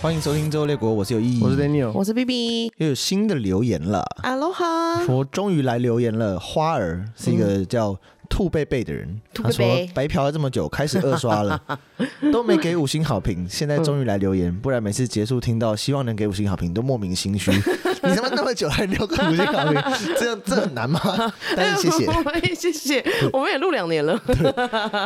[0.00, 4.04] 欢迎收听《周列国》，我是有意义，我是 Daniel，我是 BB，又有新的留言了。
[4.22, 6.38] Aloha，我终于来留言了。
[6.38, 7.98] 花儿是一个叫
[8.28, 11.60] 兔贝贝的人，兔贝贝他说白嫖了这么久，开始二刷了，
[12.32, 17.50] 都没给五星好评，现在终于来留言，不然每次结束听到希望能给五星好评，都莫名心虚。
[18.02, 19.82] 你他妈那么久还留个五星好评，
[20.18, 21.00] 这样这很难吗？
[21.56, 24.20] 但是谢谢，谢谢，我们也录两年了。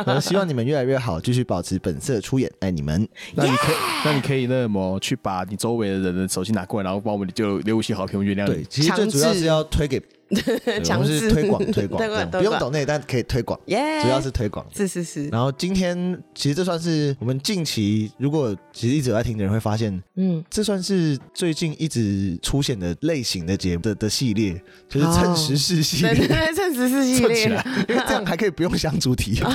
[0.05, 3.07] 然后希望你们越来越好，继续保持本色出演，爱你们。
[3.35, 8.53] 那你可以，那你可以那么去把你周围的人的手机拿过来，然后帮我们就留五星好评，原谅你。
[8.53, 10.01] 对，其实最主要是要推给。
[10.83, 13.59] 强制推广 推广，不用抖内，但可以推广。
[13.65, 14.65] 主要是推广。
[14.75, 15.27] 是是是。
[15.29, 26.15] 然后今天其实这算是我们近期，如果其实一直有在听的人会发现，嗯，这算是最近一直出现的类型的节目的的系列，就是蹭时事系列。
[26.15, 27.43] 对对，蹭时事系 列，
[27.87, 29.49] 因为这样还可以不用想主题，想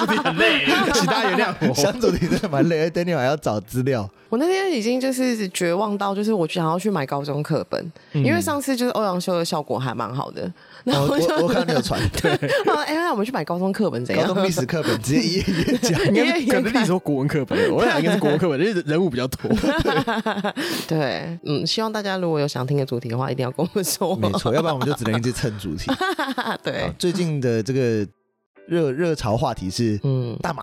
[0.00, 0.64] 主题很累，
[1.74, 4.08] 想主题真的蛮累，Daniel 还要找资料。
[4.28, 10.52] 我那天已经就是绝望到，就是我想要去买高中课本，因为上次就是欧阳修的效果还蛮好的。
[10.84, 12.30] 然后我我看到你有传， 对，
[12.86, 14.28] 哎，那我们去买高中课本怎样？
[14.28, 19.50] 高中历史课本直接一页一页讲， 因为可能历史或国文课本， 我想应该是国文课本，因为人物比较多。
[20.86, 24.14] 对，嗯，希望大家如果有想听的主题的话，一定要跟我们说。
[24.14, 25.90] 没错，要不然我们就只能一直蹭主题。
[26.62, 28.06] 对，最近的这个
[28.68, 30.62] 热热潮话题是嗯大麻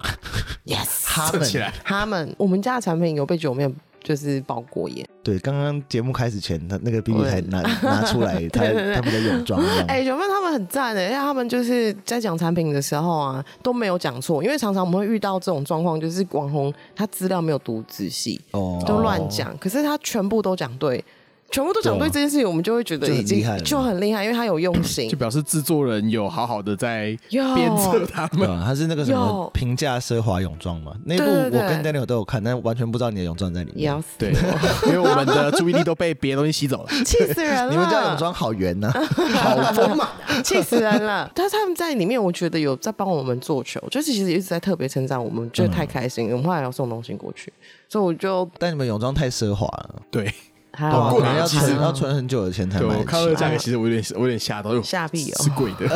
[0.65, 3.69] ，yes， 他们起来，他们我们家的产品有被九妹。
[4.05, 5.03] 就是爆过耶！
[5.23, 9.59] 对，刚刚节目开始前，他那个 BB 才拿拿出来 他他们的泳装。
[9.87, 14.43] 哎、欸，九妹他们很赞的，因为他们就是在讲产品的时候啊，都没有讲错。
[14.43, 19.57] 因为常常我们会遇到这种状况，就是网红他资料没有读仔细，哦，都乱讲。
[19.57, 21.03] 可是他全部都讲对。
[21.51, 28.47] 全部都讲对这件事情，我们就会觉得已经就很厉害，因为他有用心，就表示制作人有好好的在鞭策他们。
[28.65, 30.93] 他是那个什么平价奢华泳装嘛？
[31.05, 33.85] 那部我跟 Daniel 都有看，但完全不知道你的泳装在里面。
[33.85, 34.07] 要死！
[34.17, 34.33] 对，
[34.87, 37.71] 因为我们的注意力都被别的东西吸走了，气死人了！
[37.71, 38.91] 你们家泳装好圆呐，
[39.35, 40.07] 好丰满，
[40.43, 41.31] 气死人了！
[41.33, 46.31] 但是他们在里面，我觉得有在帮我们做球，就是其实一直在特别称赞我们，觉得太开心。
[46.31, 47.53] 我们后来要送东西过去，
[47.87, 50.33] 所以我就但你们泳装太奢华了，对。
[50.75, 52.95] 过年要存要存很久的钱才买。
[52.95, 55.87] 我看到价格，其实我有点我有点吓到，吓毙哦，是贵的。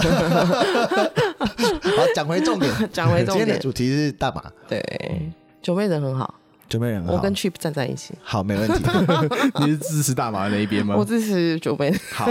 [1.97, 3.37] 好，讲回重点， 讲回重点。
[3.37, 4.43] 今天的主题是大麻。
[4.67, 5.31] 对，
[5.61, 6.33] 九妹人很好，
[6.67, 7.13] 九妹人很好。
[7.13, 8.13] 我跟 Chip 站在一起。
[8.21, 8.83] 好，没问题。
[9.59, 10.95] 你是支持大麻的那一边吗？
[10.97, 11.93] 我支持九妹。
[12.11, 12.25] 好，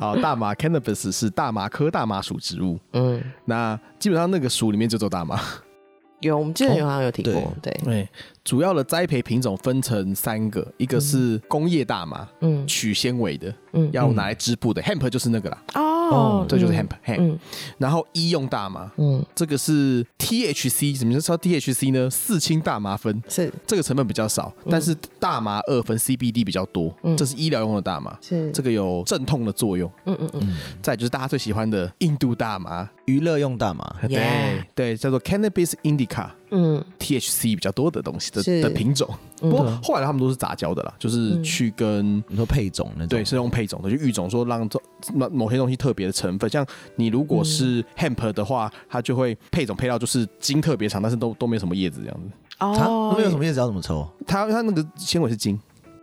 [0.00, 2.78] 好，大麻 Cannabis 是大麻科大麻属植物。
[2.92, 5.40] 嗯，那基本上那个属里面就做大麻。
[6.22, 7.52] 有，我们之前好像有提过。
[7.60, 8.08] 对对。
[8.44, 17.38] 主要的栽培品种分成三个，一个是工业大麻，嗯，取纤维的，嗯，要拿来织布的，hemp 就是那个啦，哦，这就是 hemp，hemp，
[17.78, 22.10] 然后医用大麻，嗯，这个是 THC，什么叫 THC 呢？
[22.10, 23.52] 四氢大麻酚，是。
[23.64, 28.50] 这个成分比较少，但是大麻二酚 CBD 比较多，嗯，这是医疗用的大麻，是。
[28.50, 36.28] 这个有镇痛的作用，嗯嗯嗯，再就是大家最喜欢的印度大麻，娱乐用大麻，对对，叫做 Cannabis Indica。
[36.54, 39.08] 嗯，THC 比较多的东西的的品种，
[39.40, 44.68] 不过后来他们都是杂交的啦，就是去跟你说配种那种，对，是用配种的，就育种说让
[45.14, 46.64] 某某些东西特别的成分，像
[46.96, 52.30] 你如果是 hemp 的话，它就会配种配到就是茎特别长，但是都都没有什么叶子这样子。
[52.58, 54.06] 哦，没有什么叶子要怎么抽？
[54.26, 55.58] 它它那个纤维是茎。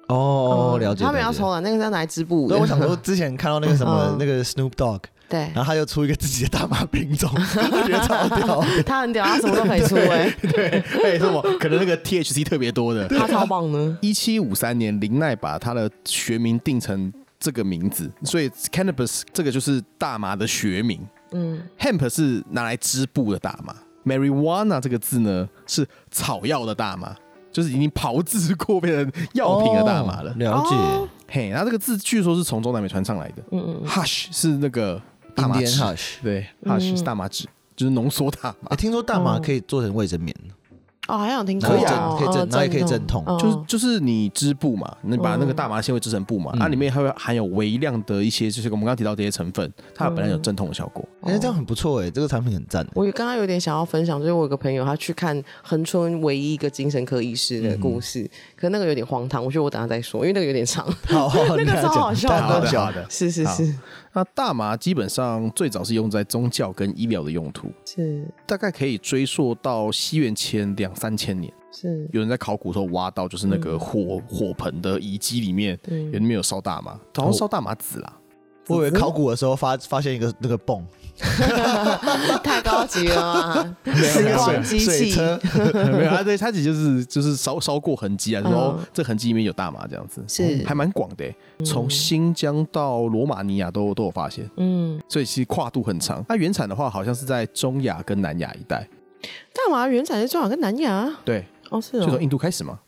[0.07, 1.05] 哦，了解。
[1.05, 2.47] 他们要抽的那个是要拿来织布。
[2.47, 5.01] 所以我想说，之前看到那个什么 那个 Snoop Dogg。
[5.29, 8.62] 对，然后他又出一个自己的大麻品种， 我觉得超屌。
[8.84, 10.35] 他很屌，他什么都可以出哎、欸。
[10.51, 11.40] 对，哎，什么？
[11.59, 13.07] 可能那个 THC 特别多的。
[13.07, 13.97] 他超棒呢。
[14.01, 21.00] 一七五三年，林奈把他的学名定成这个名字，所以 Cannabis 这个就是大麻的学名。
[21.31, 27.16] 嗯，Hemp 是拿来织布的大麻，Marijuana 这个字呢是草药的大麻，
[27.52, 30.31] 就是已经炮制过变成药品的大麻了。
[30.31, 31.09] 哦、了解。
[31.28, 33.43] 嘿，然后这个字据说是从中南美传上来的。
[33.52, 33.87] 嗯嗯。
[33.87, 34.99] Hush 是那个。
[35.35, 36.46] 大麻纸，对，
[37.03, 37.46] 大麻纸，
[37.76, 38.76] 就是浓缩大麻。
[38.76, 40.35] 听说大麻可以做成卫生棉。
[41.08, 41.67] 哦，好像听过。
[41.67, 43.26] 可以镇，可以镇，那也可以镇痛。
[43.40, 51.03] 就是就是你织布嘛，你把那个大麻纤维织成布嘛，它里面还会含有微量的一些，就是我们刚刚提到这些成分，它本来有镇痛的效果。
[51.22, 52.85] 哎，这样很不错哎，这个产品很赞。
[52.93, 60.85] 我刚刚有点想要分享，就是我有个朋友他去看恒春唯一一个精神科医师的故事，可是那个有点荒唐，我觉得我等下再说，因为那个有点长。
[61.08, 63.03] 好， 那个超好笑，好笑的。
[63.09, 63.73] 是是是。
[64.14, 71.53] 那大麻基本上最早是用在宗教跟医疗的用途，是大概可以追溯到西元前两三千年。
[71.72, 78.18] 是有人在考古时候挖到，就是那个火火盆的遗迹里面，里面有烧大麻，好像烧大麻籽啦。
[78.69, 80.83] 我以为考古的时候发发现一个那个泵，
[82.43, 83.75] 太高级了吗？
[83.95, 85.16] 时光机器。
[85.73, 90.63] 没有，啊 对它其实就是就是烧烧过痕迹啊，然后这痕迹里面有大麻这样子，是。
[90.66, 91.25] 还蛮广的，
[91.66, 96.23] 从新疆到罗马尼亚都都有发现，嗯，所以其实跨度很长。
[96.27, 98.87] 它原产的话，好像是在中亚跟南亚一带。
[99.53, 101.11] 大麻原产在中亚跟南亚？
[101.25, 102.79] 对，哦是，就从印度开始嘛。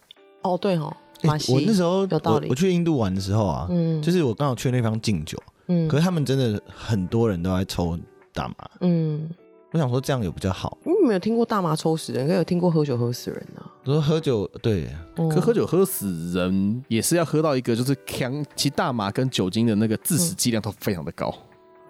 [0.44, 0.92] 哦对哦，
[1.24, 5.38] 我那时候我我去印度玩的时候啊，嗯，就是我刚好去那方敬酒。
[5.72, 7.98] 嗯，可是他们真的很多人都在抽
[8.34, 8.56] 大麻。
[8.82, 9.30] 嗯，
[9.72, 10.78] 我想说这样有比较好。
[10.86, 13.72] 因为没有听过大麻抽死人，可有听过喝酒喝死人呢、啊。
[13.86, 21.34] 我说喝酒对，可喝酒喝死人也是要喝到一个就是强，其实大麻跟酒精的那个致死剂量都非常的高。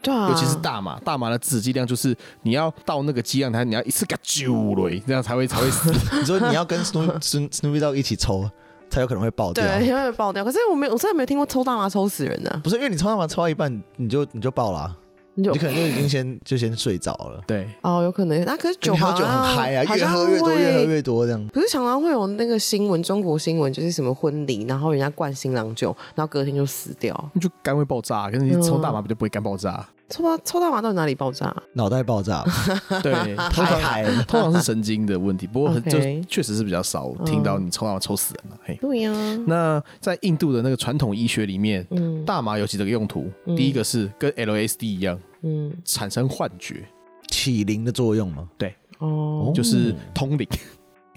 [0.01, 5.92] 对啊，尤其是大麻，大麻的致死剂量就是你要到那个剂量，它你要一次给揪了，这样才会才会死。
[6.18, 8.50] 你说你要跟 Snoop Snoop Dogg 一起抽。
[8.91, 10.43] 才有可能会爆掉，对，会爆掉。
[10.43, 12.61] 可是我没，我真的没有听过抽大麻抽死人的。
[12.63, 14.95] 不是，因为你抽大麻抽到一半，你就你就爆了，
[15.35, 17.41] 你就你可能就已经先 就先睡着了。
[17.47, 18.43] 对，哦，有可能。
[18.43, 21.47] 那可是酒喝酒很嗨啊，越喝越多，越喝越多这样。
[21.53, 28.29] 可是常常会有那个新闻，中国新闻就是什么婚礼，然后人家灌新郎酒，然后隔天就死掉，就肝会爆炸。
[28.29, 29.88] 可是你抽大麻不就不会肝爆炸？
[30.12, 31.56] 抽到抽大麻到底哪里爆炸？
[31.74, 32.44] 脑袋爆炸。
[33.02, 33.13] 对，
[33.52, 35.98] 通常通常是神经的问题，不过就
[36.28, 38.58] 确实是比较少听到你抽大麻抽死人了。
[38.63, 39.12] 嘿，对呀。
[39.48, 41.88] 那在印度的那个传统医学里面，
[42.25, 43.30] 大麻有几个用途。
[43.56, 46.86] 第一个是跟 LSD 一样，嗯，产生幻觉、
[47.30, 48.48] 起灵的作用吗？
[48.58, 50.48] 对，哦，就是通灵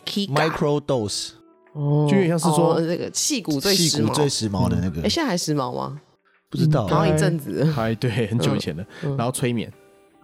[0.06, 1.32] ，micro dose，
[1.72, 5.02] 哦，就有点像是说这个气骨最矽谷最时髦的那个。
[5.02, 6.00] 哎，现在还时髦吗？
[6.48, 8.86] 不知道，好像一阵子，还对，很久以前的。
[9.02, 9.72] 然后催眠，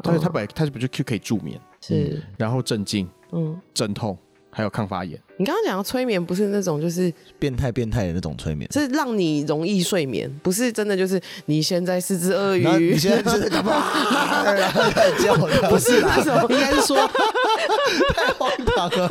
[0.02, 4.16] 但是它本来它是不就可以助眠，是，然后镇静，嗯，镇痛，
[4.50, 5.18] 还有抗发炎。
[5.36, 13.72] 你刚刚讲的催眠不是那种就是变态变态的那种催眠，是让你容易睡眠，不是真的就是你现在是只鳄鱼，你现在是干嘛？
[14.44, 15.34] 然 后在叫，
[15.68, 16.96] 不是那种，应该是说
[18.14, 19.08] 太荒唐了。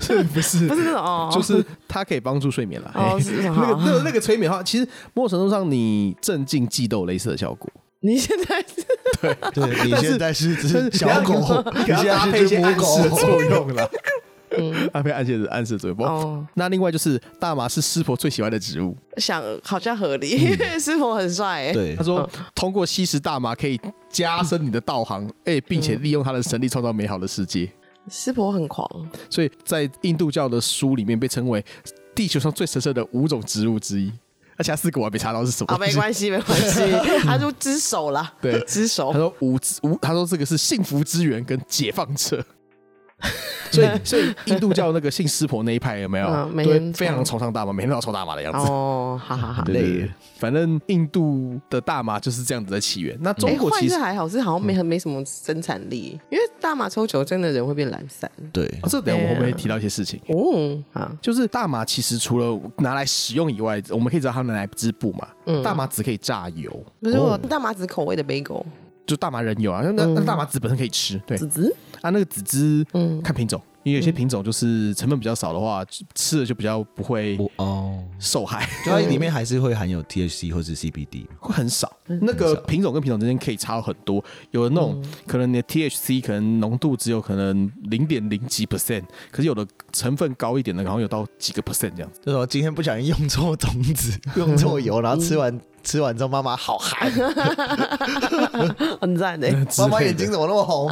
[0.00, 2.90] 是不是不是那种哦，就是它可以帮助睡眠了。
[2.94, 7.70] 哦，是 那个那个那个催眠的话，其实某种程度上你镇静剂都有类似的效果。
[8.04, 8.84] 你现在是
[9.54, 11.40] 对对，你现在是只小狗，
[11.74, 13.90] 你现在是只母狗作用了。
[14.56, 15.98] 嗯，搭配暗线的暗示作用。
[16.06, 21.72] 哦，那另外就是大麻是师婆最喜欢的植物，想好像合理，因为师婆很帅。
[21.72, 23.80] 对，他说通过吸食大麻可以
[24.10, 27.68] 加深你的道行，哎，并且利用他的神力创造美好的世界。
[28.10, 28.86] 师婆很狂，
[29.30, 31.64] 所以在印度教的书里面被称为
[32.14, 34.12] 地球上最神圣的五种植物之一。
[34.56, 35.74] 而且四个我还没查到是什么。
[35.74, 36.80] 啊，没关系， 没关系。
[37.26, 39.12] 他说之手啦，对，之手。
[39.12, 42.44] 他说五五，他说这个是幸福之源跟解放者。
[43.74, 46.26] 所以，所以印度教那个信湿婆那一派有没有？
[46.54, 48.58] 对，非常崇尚大麻，每天都要抽大麻的样子。
[48.70, 53.18] 哦，好好好，对，反正印度的大麻就是这样子的起源。
[53.20, 58.30] 那中国其实还好，是好像没很没什么生产力，因为大麻抽久真的人会变懒散。
[58.52, 60.20] 对，这等下我会不会提到一些事情？
[60.28, 65.26] 哦，啊，就是大麻其实除了拿来使用以外，我们可以知道它拿来织布嘛。
[65.46, 66.70] 嗯，大麻籽可以榨油，
[67.00, 68.64] 不是我大麻籽口味的 bagel，
[69.06, 69.82] 就大麻仁油啊。
[69.82, 73.60] 那那大麻籽本身可以吃，对，籽籽啊，那个籽籽，嗯，看品种。
[73.82, 75.84] 因为有些品种就是成分比较少的话，
[76.14, 81.94] 吃了就比较不会哦受害，就它里面还是会含有 THC 或者 CBD，会很少。
[82.06, 92.22] 那个品种跟品种之间可以差很多，有的那种可能你的 THC 可能浓度只有可能零点零几 percent，可是有的成分高一点的，然后有到几个 percent 这样子。
[92.24, 95.60] 就说今天不小心用错种子，用错油，然后吃完。
[95.84, 97.08] 吃完之后，妈妈好嗨，
[99.00, 99.48] 很赞的。
[99.78, 100.90] 妈妈眼睛怎么那么红？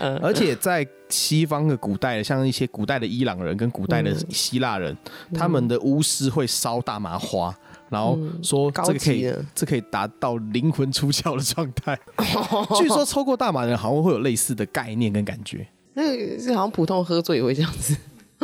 [0.00, 4.94] 嗯， 而且在西方的古代，像一些古代的伊朗人跟古代的希腊人，
[5.32, 7.54] 他们的巫师会烧大麻花，
[7.88, 11.98] 然后说这个可以，这可以达到灵魂出窍的状态。
[12.76, 15.66] 据说抽过大麻的人好像会有类似的概念跟感觉。
[15.94, 17.96] 那个是好像普通喝醉也会这样子。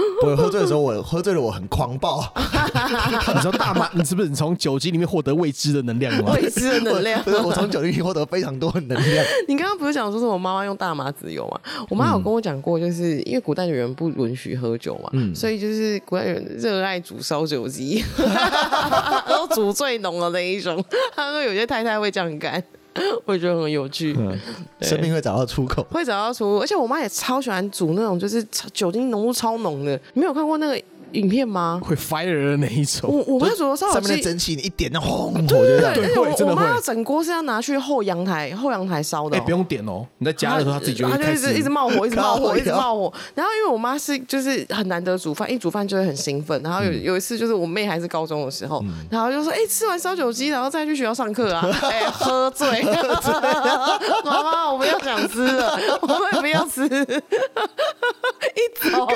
[0.23, 2.23] 我喝醉的时候，我喝醉了，我很狂暴。
[3.35, 6.33] 你说大麻，你是不是你从酒精里面获得未知的能量吗？
[6.35, 9.25] 未知的能量，不是我从酒精里获得非常多的能量。
[9.49, 11.61] 你刚刚不是讲说是我妈妈用大麻籽油吗？
[11.89, 18.05] 我妈有跟我讲过，就是因为古代的人不允许喝酒嘛，嗯，所以就是古代人热爱煮烧酒鸡，
[19.29, 20.83] 都煮最浓的那一种。
[21.15, 22.63] 他说有些太太会这样干。
[23.25, 24.39] 我也觉得很有趣，嗯、
[24.81, 26.63] 生命会找到出口，会找到出口。
[26.63, 29.99] 而且我妈也超喜欢煮那种，就是酒精浓度超浓的。
[30.15, 30.83] 你没有看过那个
[31.13, 31.81] 影片吗？
[31.85, 33.11] 会 fire 的那一种。
[33.11, 36.63] 我我妈煮的烧上面的蒸汽，你一点那轰，对对对，对，会真的会。
[36.63, 39.37] 我妈整锅是要拿去后阳台后阳台烧的。
[39.37, 43.13] 哎，不用点哦，你在家的时候，她自己就会开始一直冒火，一直冒火， 一直冒火。
[43.35, 46.61] 然后因为我妈是就是很难得煮饭，一煮饭就会很兴奋。
[46.63, 51.67] 然后有有一次就是我妹还是高中的时候，然后就说：“哎，吃完烧酒鸡，然后再去学校上课啊。
[51.83, 52.83] ”哎，喝醉，
[54.25, 56.85] 妈妈，我们要想吃了，我们不要吃。
[58.51, 59.07] 一走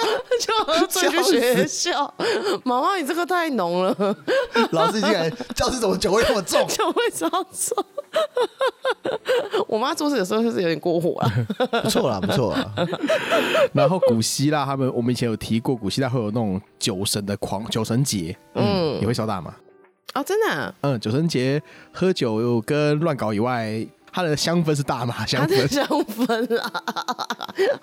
[0.40, 1.22] 就喝醉去
[1.66, 2.12] 学校，
[2.64, 4.16] 妈妈，你这个太浓了。
[4.72, 6.66] 老师竟然教室怎么酒味那么重？
[6.68, 7.84] 酒味超重。
[9.66, 11.32] 我妈做事有时候就是有点过火啊。
[11.82, 12.72] 不错啦，不错啦。
[13.72, 19.54] 然后古希腊他们，我们以前有提过，古希腊会有那种酒神的狂酒神节，嗯，也会烧大吗。
[20.14, 20.72] 哦，真的、啊？
[20.82, 21.60] 嗯，酒神节
[21.92, 23.86] 喝酒跟乱搞以外。
[24.14, 26.82] 它的香氛是大麻香氛，香氛啊，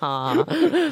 [0.00, 0.46] 啊，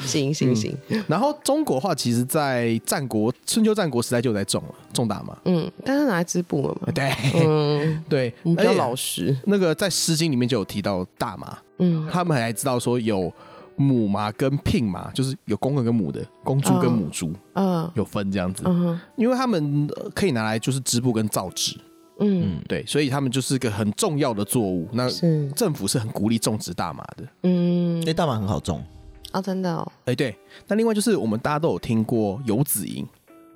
[0.05, 0.77] 行行行。
[1.07, 6.91] 然后中国话，其实，在战国春秋战国时代就在种了种大麻，嗯，但是拿来织布了嘛？
[6.93, 7.11] 对，
[7.43, 9.35] 嗯， 对，比较老实。
[9.45, 13.33] 那个在《诗经》里面就有提到大麻，嗯，他们还知道说有
[13.75, 21.75] 母麻跟聘麻，就是有公的跟母的，公猪跟母猪，嗯，有分这样子，嗯，因为他们可以拿来就是织布跟造纸。
[22.21, 24.87] 嗯，对，所以他们就是个很重要的作物。
[24.93, 25.09] 那
[25.55, 27.23] 政府是很鼓励种植大麻的。
[27.43, 28.83] 嗯，因为大麻很好种
[29.31, 29.91] 啊，真的哦。
[30.05, 30.37] 哎，对。
[30.67, 33.05] 那另外就是我们大家都有听过游子吟，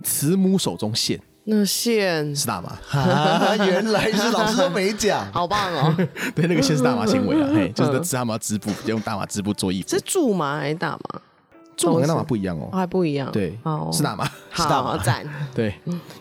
[0.03, 3.55] 慈母手中线，那线是大麻 啊？
[3.57, 5.95] 原来是老师都没讲， 好棒哦。
[6.36, 9.89] 对，那个线是大麻纤维啊，嘿，就是他们要织布，用大麻织布做衣服。
[9.89, 11.22] 是苎麻还是大麻？
[11.77, 13.32] 苧麻跟大麻不一样哦，还不一样。
[13.32, 13.58] 对，
[13.91, 15.25] 是大麻，是大麻赞。
[15.53, 15.74] 对，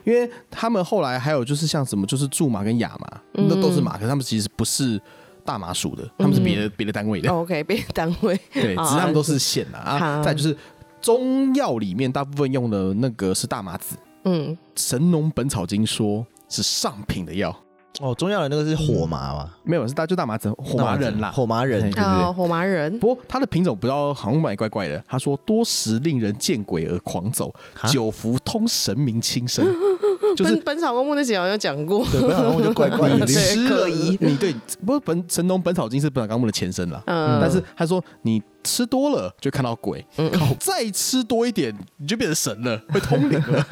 [0.04, 5.00] 因为他们后来还有就是像什么，就是苎麻跟亚麻，那都是麻，可是他们其实不是
[5.44, 7.30] 大麻属的，他们是别的别的单位的。
[7.30, 8.38] OK， 别的单位。
[8.52, 9.78] 对，只是他们都是线啊。
[9.78, 10.56] 啊，再就是
[11.00, 13.96] 中药里面大部分用的那个是大麻籽。
[14.24, 17.54] 嗯，《神农本草经》说是上品的药。
[18.00, 19.50] 哦，中药的那个是火麻嘛？
[19.62, 22.98] 没有，是大就大麻子，火麻仁啦，火麻仁，对对对，火麻仁。
[22.98, 25.02] 不过它的品种不知道，好像蛮怪怪的。
[25.06, 27.54] 他说多食令人见鬼而狂走，
[27.88, 29.64] 久服通神明轻生。
[30.36, 34.18] 就是《本草纲目》那集好像讲过，对，《本草纲目》就怪怪的， 吃可疑。
[34.20, 34.52] 你对，
[34.84, 37.00] 不过《本神农本草经》是《本草纲目》的前身啦。
[37.06, 43.66] 嗯，但是他说你吃多了就看到鬼，靠，再吃多一点你就变成神了，会通灵了。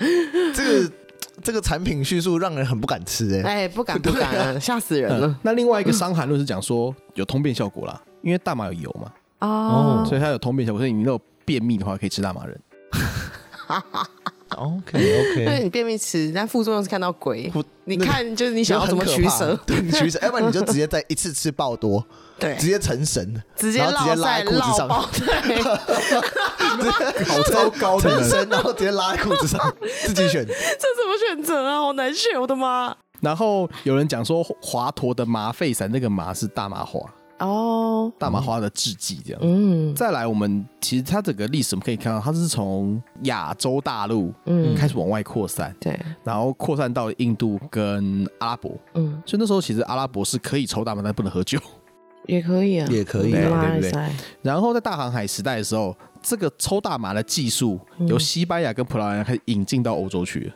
[0.54, 0.92] 这个。
[1.42, 5.36] 这个产品叙述让人很不敢吃哎，哎，不敢 不敢，吓死人了。
[5.42, 12.60] 那另外一个伤寒论是讲说有通便效果啦，因为大麻有油嘛，哦，所以它有通便效果，所以你如果便秘的话可以吃大麻仁。
[14.54, 14.92] OK
[15.32, 17.50] OK，那你便秘吃，但副作用是看到鬼。
[17.84, 19.58] 你看，就是你想要怎么取舍？
[19.66, 22.04] 对，你取舍，要不然你就直接在一次吃爆多，
[22.42, 24.88] 对，直接成神，直接直接拉在裤子上，
[25.46, 25.62] 对。
[27.24, 28.10] 好糟糕的。
[28.10, 29.58] 成神，然后直接拉在裤子上，
[30.04, 30.44] 自己选。
[30.44, 31.80] 这怎么选择啊？
[31.80, 32.94] 好难选，我的妈！
[33.20, 37.00] 然后有人讲说，华佗的麻沸散，那个麻是大麻花。
[37.38, 39.40] 哦，大麻花的制剂这样。
[39.42, 44.76] 嗯，再来，我们其实它整个历史我们可以看到，它是从亚洲大陆嗯。
[44.76, 51.58] 开始往外扩散，对，然后扩散到印度跟阿拉伯，嗯，所以那时候其实阿拉伯是可以抽大麻，但不能喝酒，
[52.26, 53.42] 也可以啊，也可以，对
[53.80, 54.08] 对对。
[54.42, 60.52] 然后在大航海时代的时候，这个抽大麻的技术由西班牙跟葡萄牙开始引进到欧洲去了。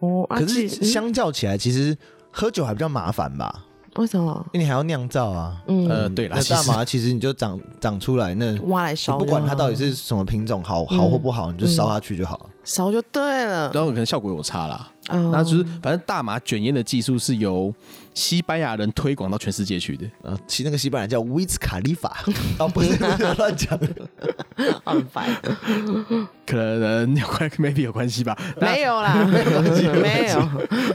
[0.00, 1.96] 哦，可是相较起来，其实
[2.30, 3.64] 喝酒还比较麻烦吧？
[3.96, 4.46] 为什么？
[4.52, 5.60] 因为你还要酿造啊。
[5.66, 12.50] 嗯，呃，对了，那大麻其实你就长长出来，那挖来烧，不管它到底是什么品种，好好或不好，你就烧下去就好了。
[12.68, 13.70] 烧就对了。
[13.72, 14.90] 然后可能效果有差啦。
[15.10, 17.72] 那就是反正大麻卷烟的技术是由
[18.12, 20.04] 西班牙人推广到全世界去的。
[20.22, 22.22] 啊，其实那个西班牙叫威兹卡利法。
[22.58, 22.94] 哦，不是，
[23.38, 23.78] 乱讲。
[24.84, 25.26] 很烦。
[26.44, 28.36] 可能有关，maybe 有关系吧。
[28.60, 30.38] 没有啦， 没有关系，没有。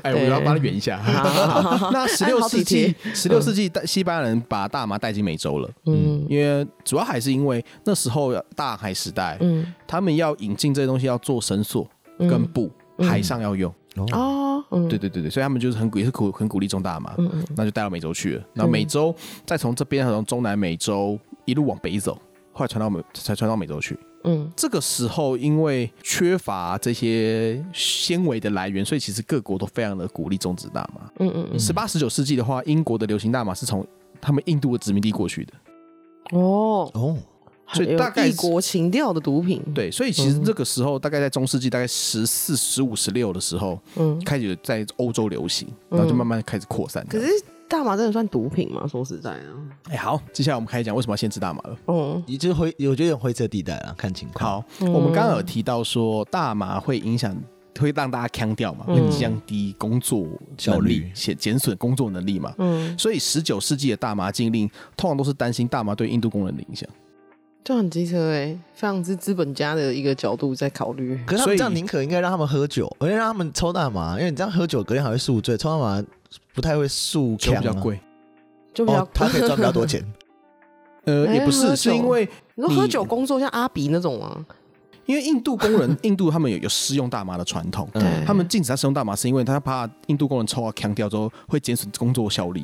[0.03, 1.01] 哎，我要帮他圆一下。
[1.91, 5.67] 那十六世纪，十六世纪带西班牙人把大麻带进美洲了。
[5.85, 13.73] 嗯，因为主要还是因为那时候大海时代，嗯，他们要引进这些东西，要做绳索跟布，海上要用。
[14.11, 18.43] 哦，对对对对，所以他们就是很鼓也是鼓很鼓励种大麻，嗯嗯，那就带到美洲去了。
[18.53, 19.15] 然后美洲
[19.45, 22.19] 再从这边从中南美洲一路往北走，
[22.51, 23.95] 后来传到美才传到美洲去。
[24.23, 31.07] 嗯，这个时候因为缺乏这些纤维的来源，所以其实各国都非常的鼓励种植大麻。
[31.19, 31.59] 嗯嗯嗯。
[31.59, 33.85] 十八十九世纪的话，英国的流行大麻是从
[34.19, 35.53] 他们印度的殖民地过去的。
[36.31, 37.17] 哦哦。
[37.73, 47.05] 所以大概异国情调的毒品，对，所以其实这个时候大概在中世纪，大概十四、十五、十六的时候，嗯，开始在欧洲流行，然后就慢慢开始扩散。
[47.09, 47.27] 可是
[47.67, 48.85] 大麻真的算毒品吗？
[48.87, 49.45] 说实在的，
[49.89, 51.77] 哎，好，接下来我们开始讲为什么要限制大麻了。
[51.87, 54.61] 嗯，你就是灰，我觉得有灰色地带啊，看情况。
[54.61, 57.35] 好，我们刚刚有提到说大麻会影响，
[57.79, 60.27] 会让大家腔掉嘛，会降低工作
[60.57, 62.53] 效率，减减损工作能力嘛。
[62.59, 66.87] 嗯，所以十九世纪的大麻禁令，通常都是担心大麻对印度工人的影响。
[67.63, 71.17] 就很机车哎，非常之资本家的一个角度在考虑。
[71.25, 76.03] 可是他们这样宁可应该让他们喝酒，而且让他们抽大麻，因为你这样喝酒隔天还会宿醉，抽大麻
[76.53, 77.99] 不太会宿酒比较贵。
[78.73, 80.03] 就比较、哦，他可以赚比较多 钱。
[81.05, 84.45] 呃，也不是，是因为你说喝酒工作像阿比那种吗。
[85.05, 92.63] 因为印度工人， 印度他们有有施用大麻的传统，对，他们禁止他使用大麻，是因为他怕印度工人抽啊强调之后会减损工作效率，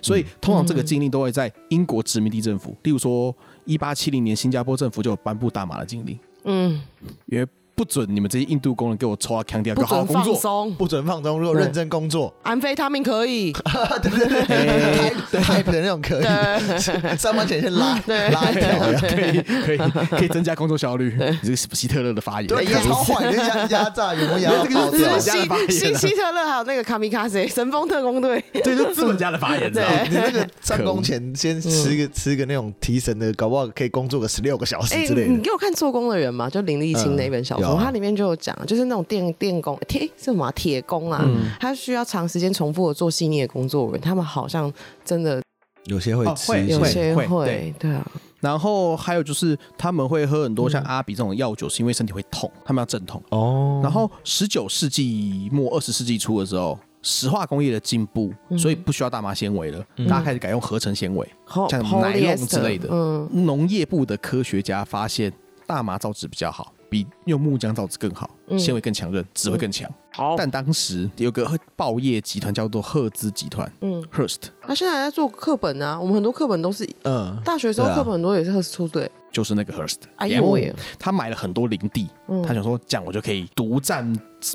[0.00, 3.34] 所以通常这个禁令都会在英国殖民地政府，例如说
[3.70, 6.82] 一八七零年新加坡政府就有颁布大麻的禁令，嗯，
[7.26, 7.46] 因为。
[7.80, 9.42] 不准你们这些印度工人给我抽啊！
[9.46, 13.54] 强调，好好工作，不准放松，如果认真工作，安非他命可以，
[14.02, 19.78] 对对对，type 的那种可以，上班前先拉拉一条，可以可以
[20.10, 21.16] 可以增加工作效率。
[21.18, 24.50] 你这个希特勒的发言，对，超坏，压压榨有没有压？
[24.62, 29.72] 这个是希希特勒还有那个卡米卡塞神风特工队，对，就资本家的发言。
[29.72, 35.28] 对，你那个上工前先吃个吃个那种提神的，搞不好可以工作个十六个小时之类的。
[35.28, 37.69] 你给我看做工的人嘛，就林立清那本小说。
[37.78, 44.72] 它里面就有讲，就是那种电电工铁是什么铁工啊，嗯、他需要长时间重复的做细腻的工作人，他们好像
[45.04, 45.42] 真的
[45.84, 48.10] 有些会吃，哦、有些会，会对，对啊。
[48.40, 53.80] 然后还有就是他们会喝很多像阿比这种药酒，是因为身体会痛，他们要镇痛哦。
[53.82, 62.88] 然后十九世纪末二十世纪初的时候，石化工业的进步，所以不需要大麻纤维了，嗯、大家开始改用合成纤维，嗯、像奶龙之类的。
[62.90, 65.30] 嗯，农业部的科学家发现
[65.66, 66.72] 大麻造纸比较好。
[66.90, 68.28] 比用木浆造纸更好，
[68.58, 69.88] 纤维更强韧，纸会更强。
[70.12, 75.98] 好，但当时有个报业集团叫做赫兹集团，嗯，Hearst，他现在还在做课本啊。
[75.98, 79.98] 我们很多课本都是，嗯，大学时候课本很多也是赫兹出对，就是那个 Hearst。
[80.16, 80.58] 哎呦，
[80.98, 82.08] 他买了很多林地，
[82.44, 84.04] 他想说这样我就可以独占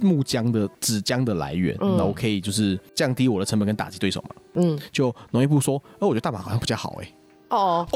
[0.01, 4.35] 木浆的纸浆的来源，那我可以就是降低我的成本跟打击对手嘛。
[4.55, 7.09] 嗯，就农业部说，哦，我觉得大马好像比较好哎。
[7.49, 7.87] 哦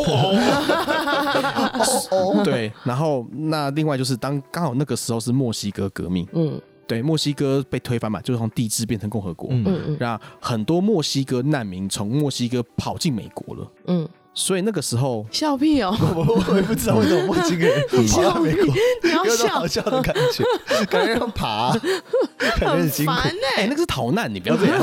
[2.11, 9.63] 哦， 对，然后那另外就是当刚好那个时候是墨西哥革命，嗯，对，墨西哥被推翻嘛，就是从帝制变成共和国，嗯。
[9.65, 14.07] 嗯，让很多墨西哥难民从墨西哥跑进美国了，嗯。
[14.31, 18.73] 所以那个时候笑屁哦，我我也不知道为什么墨西哥人跑到美国，
[19.25, 20.45] 有种好笑的感觉，
[20.85, 21.73] 感觉要爬，
[22.37, 23.11] 感觉很辛苦。
[23.57, 24.79] 哎，那个是逃难，你不要这样。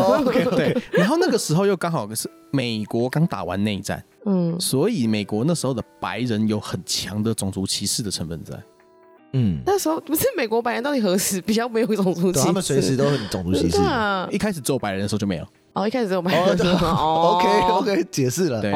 [0.57, 8.55] 对，然后那个时候又刚好是美国刚打完内战，嗯，所以美国那时候的白人有很强的种族歧视的成分在。
[9.33, 12.47] 嗯，那时候不是美国白人到底何时比较没有种族歧视？
[12.47, 13.79] 他们随时都很种族歧视。
[14.31, 15.47] 一开始做白人的时候就没有。
[15.75, 17.37] 哦，一开始我们还说哦，
[17.77, 18.63] OK OK，解释了。
[18.63, 18.73] 对，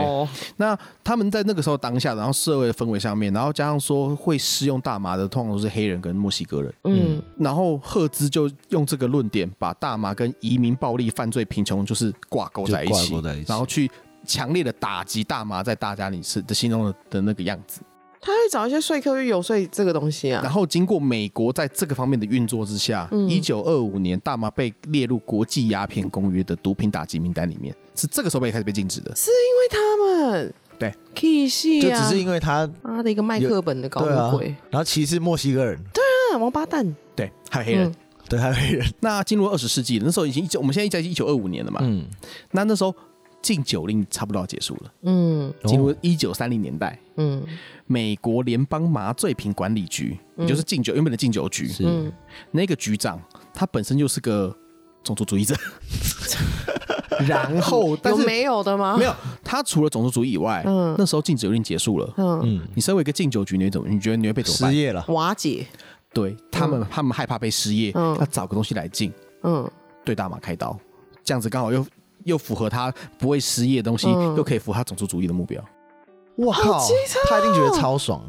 [0.58, 6.74] 那他们在那个时候当下，然后社会的氛围上面，然后加上说会使用大麻的，通常都是黑人跟墨西哥人。
[6.84, 13.14] 嗯，然后赫兹就用这个论点，把大麻跟移民、暴力、犯罪、贫穷就是挂钩在一起，
[13.46, 13.90] 然后去
[14.26, 17.80] 强烈的打击大麻在大家里是的心中的的那个样子。
[18.22, 20.42] 他会找一些说客去游说这个东西啊。
[20.42, 29.14] 然后经过美国在这个方面的运作之下，一九二五年大麻被列入国际鸦片公约的毒品打击名单里面，是这个时候被开始被禁止的。
[29.16, 29.96] 是因为他
[30.36, 30.54] 们。
[30.78, 36.02] 对，可以啊，就只是因为他妈的一个麦克本的搞鬼，然后歧视墨西哥人，对
[36.32, 37.94] 啊，王八蛋，对，还有黑人，
[38.26, 38.86] 对，还有黑人。
[39.00, 42.06] 那进入二十世纪，那时候已经一九，我们现在在一九二五年了嘛，嗯，
[42.52, 42.94] 那那时候
[43.42, 47.42] 禁酒令差不多要结束了，嗯，进入一九三零年代，嗯。
[47.86, 52.12] 美国联邦麻醉品管理局，也就是禁酒原本的禁酒局，是。
[52.52, 53.20] 那个局长，
[53.52, 54.56] 他本身就是个
[55.02, 55.56] 种族主义者。
[57.26, 58.96] 然后，但是没有的吗？
[58.96, 63.88] 没有，他除了种族主义以外，嗯，那时候禁酒令结束了，嗯，你身为一个禁酒局，你怎么？
[63.88, 64.70] 你觉得你会被怎么办？
[64.70, 65.66] 失业了，瓦解。
[66.12, 69.68] 对他们，他们害怕被失业，要找个东西来禁，嗯，
[70.04, 70.78] 对大麻开刀，
[71.24, 71.84] 这样子刚好又
[72.24, 75.62] 又符合他不会失业的东西，又可以符合他种族主义的目标。
[76.36, 76.86] 哇靠，
[77.28, 78.22] 他一定觉得超爽，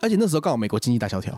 [0.00, 1.32] 而且那时候刚好美国经济大萧条。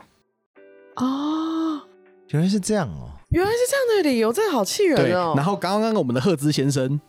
[0.97, 1.81] 哦，
[2.29, 5.35] 原来是这样哦，原来是这样的理由，这好气人哦。
[5.37, 7.01] 然后刚刚我们的赫兹先生，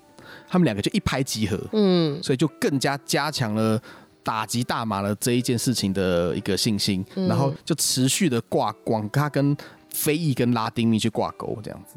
[0.47, 3.79] 他们两个就一拍即合，嗯，所以就更加加强了
[4.23, 9.55] 打击大麻的这一件事情的一个信心，然后就持续的挂广，他跟
[9.93, 11.95] 非裔跟拉丁裔去挂钩这样子。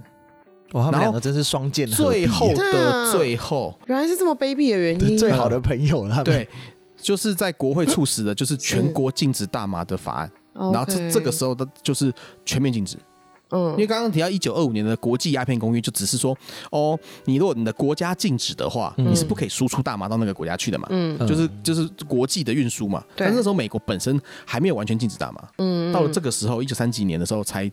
[0.73, 6.49] 哇，他们两个真是双剑，最后的最后，原来是这么卑鄙的原因，最好的朋友了，对。
[7.01, 12.13] 就是在国会促使的，就是全国禁止大麻的法案， 然后这这个时候的就是
[12.45, 12.97] 全面禁止。
[13.51, 16.37] 嗯，因为刚刚提到一九二五年的国际鸦片公约，就只是说，
[16.73, 20.89] 哦，你如果你的国家禁止的话，嗯、你是不可以输出大麻到那个国家去的嘛。
[20.91, 23.03] 嗯，就是就是国际的运输嘛。
[23.15, 23.29] 对。
[23.29, 25.49] 但那时候美国本身还没有完全禁止大麻。
[25.59, 25.93] 嗯。
[25.93, 27.71] 到了这个时候，一九三几年的时候才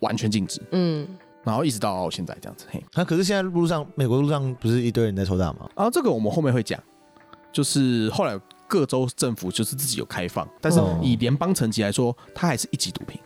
[0.00, 0.60] 完全禁止。
[0.70, 1.06] 嗯。
[1.44, 2.66] 然后一直到现在这样子。
[2.70, 2.82] 嘿。
[2.94, 5.68] 那、啊、可是现在路上，美国路上不是一堆人在抽大麻？
[5.74, 6.78] 啊，这个我们后面会讲。
[7.52, 13.20] 就是后来各州政府就是自己有开放，但是以联邦层级来说，它还是一级毒品。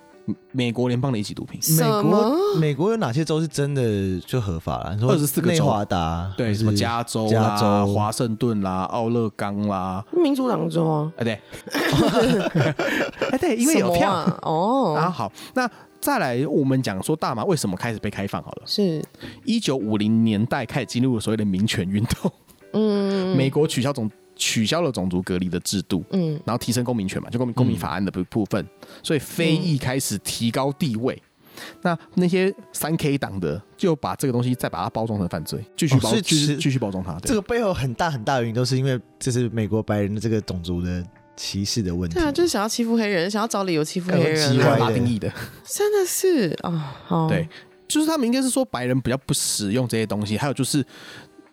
[0.50, 1.60] 美国联邦的一级毒品。
[1.78, 4.98] 美国美国有哪些州是真的就合法了？
[5.02, 11.12] 二十四个州，内华达对，什么加州、加州、华盛顿啦、奥勒冈啦，民主党州啊？
[11.18, 11.40] 哎对，
[13.30, 14.96] 哎对，因为有票哦。
[14.98, 18.62] 啊好，那再来我们讲说大麻为什么开始被开放好了？
[18.66, 19.02] 是
[19.44, 22.32] 一九五零年代开始进入了所谓的民权运动。
[22.72, 31.14] 嗯，美国取消种取消了种族隔离的制度，嗯，然后提升公民权嘛，就公民公民法案的部部分，嗯、所以非裔开始提高地位。
[31.14, 37.18] 嗯、那那些三 K 党的就把这个东西再把它包装成犯罪，继续包，继续继续包装它。
[37.20, 41.02] 这个背后很大很大的原因都是因为这是美国白人的这个种族的
[41.36, 42.14] 歧视的问题。
[42.14, 45.30] 对啊，就是想要欺负黑人，想要找理由欺负黑人，拉丁裔的，
[45.64, 47.48] 真的是啊，哦、对，
[47.86, 50.84] 就是他们应该是说白人比较不使用这些东西，还有就是。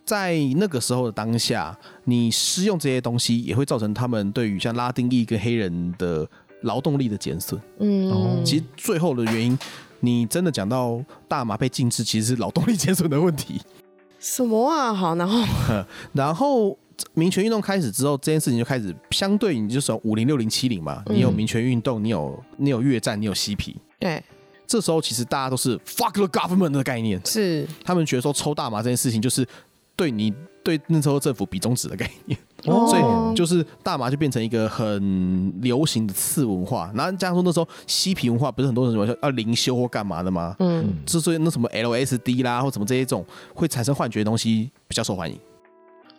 [0.06, 6.30] 在那个时候的当下，你施用这些东西，也会造成他们对于像拉丁裔跟黑人的
[6.64, 7.58] 劳动力的减损。
[7.80, 9.58] 嗯，其实最后的原因，
[10.02, 13.62] 你真的讲到大麻被禁止，其实是劳动力减损的问题。
[14.20, 14.94] 什么啊？
[14.94, 15.46] 好，然后，
[16.12, 16.78] 然后
[17.14, 23.76] 民权运动开始之后，这件事情就开始相对，你就说五零六零七零嘛，你有民权运动，你有你有越战，你有嬉皮。
[24.00, 24.24] 对，
[24.68, 29.48] 这时候其实大家都是 fuck the government 的概念，是他们觉得说抽大麻这件事情就是。
[29.96, 36.92] 对你对那时候政府比中指的概念，哦、所以就是大麻就变成一个很流行的次文化。
[36.96, 40.56] 然后加上说那时候嬉皮文化不是很多人什么要灵修或干嘛的吗？
[40.58, 45.40] 嗯，之所以那什么 LSD 啦或什么这些种会产生幻觉的东西比较受欢迎。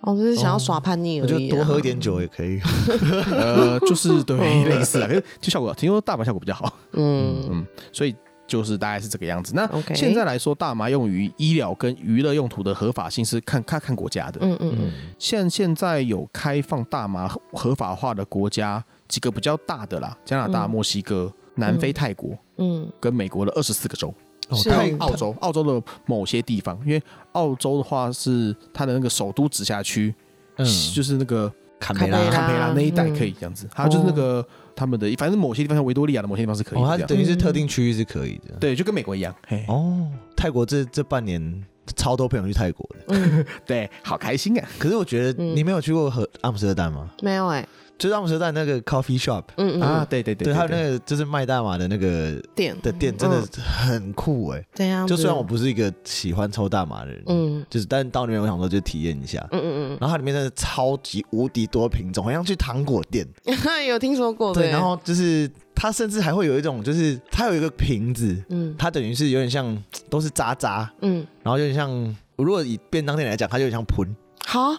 [0.05, 2.61] 哦，就是想要耍叛逆而已、啊，就多喝一点酒也可以。
[3.33, 6.73] 呃，就是对类似啊，可 是就效果听说大麻效果比较好。
[6.93, 8.15] 嗯嗯，所以。
[8.47, 9.55] 就是大概是这个样子。
[9.57, 14.39] 那现在来说，大麻用于医疗跟娱乐用途的合法性是看看看国家的。
[14.43, 14.93] 嗯嗯嗯。
[15.19, 24.13] 现现在有开放大麻合法化的国家几个比较大的啦，加拿大、墨西哥、南非、泰国，嗯，跟美国的二十四个州，
[24.51, 27.03] 还有澳洲，澳洲的某些地方，因为
[27.33, 30.15] 澳洲的话是它的那个首都直辖区，
[30.57, 34.47] 嗯，就是那个坎培拉，坎培拉那一带可以这样子，还有就是那个。
[34.77, 39.33] 他们的反正某些地方像维多利亚的某些地方是可以它等于是特定区域是可以的，对，就跟美国一样。
[39.47, 44.69] 嘿，哦，泰国这这半年超多朋友去泰国的，嗯、 对，好开心啊！
[44.77, 47.09] 可是我觉得你没有去过和阿姆斯特丹吗？
[47.23, 47.69] 没有哎、欸。
[47.97, 52.77] 就是阿姆斯特丹那个 coffee shop，嗯嗯啊，对对对，对，还有那个就是卖大麻的那个店。
[52.83, 54.65] 的店，真的很酷哎。
[54.75, 59.99] 对呀，就虽然我不是一个喜欢抽大麻的人，嗯，就是但到那边我想说就体验一下，嗯嗯嗯。
[60.01, 63.27] 然后它里面真的超级无敌多品种，好像去糖果店，
[63.89, 64.53] 有听说过。
[64.53, 69.81] 对，然后就是它甚至还会有一种，就是它有一个瓶子，嗯，它等于是有点像
[70.11, 74.15] 都是渣渣，嗯，然后有点像，如果以便当店来讲，它就有点像喷。
[74.45, 74.75] 好。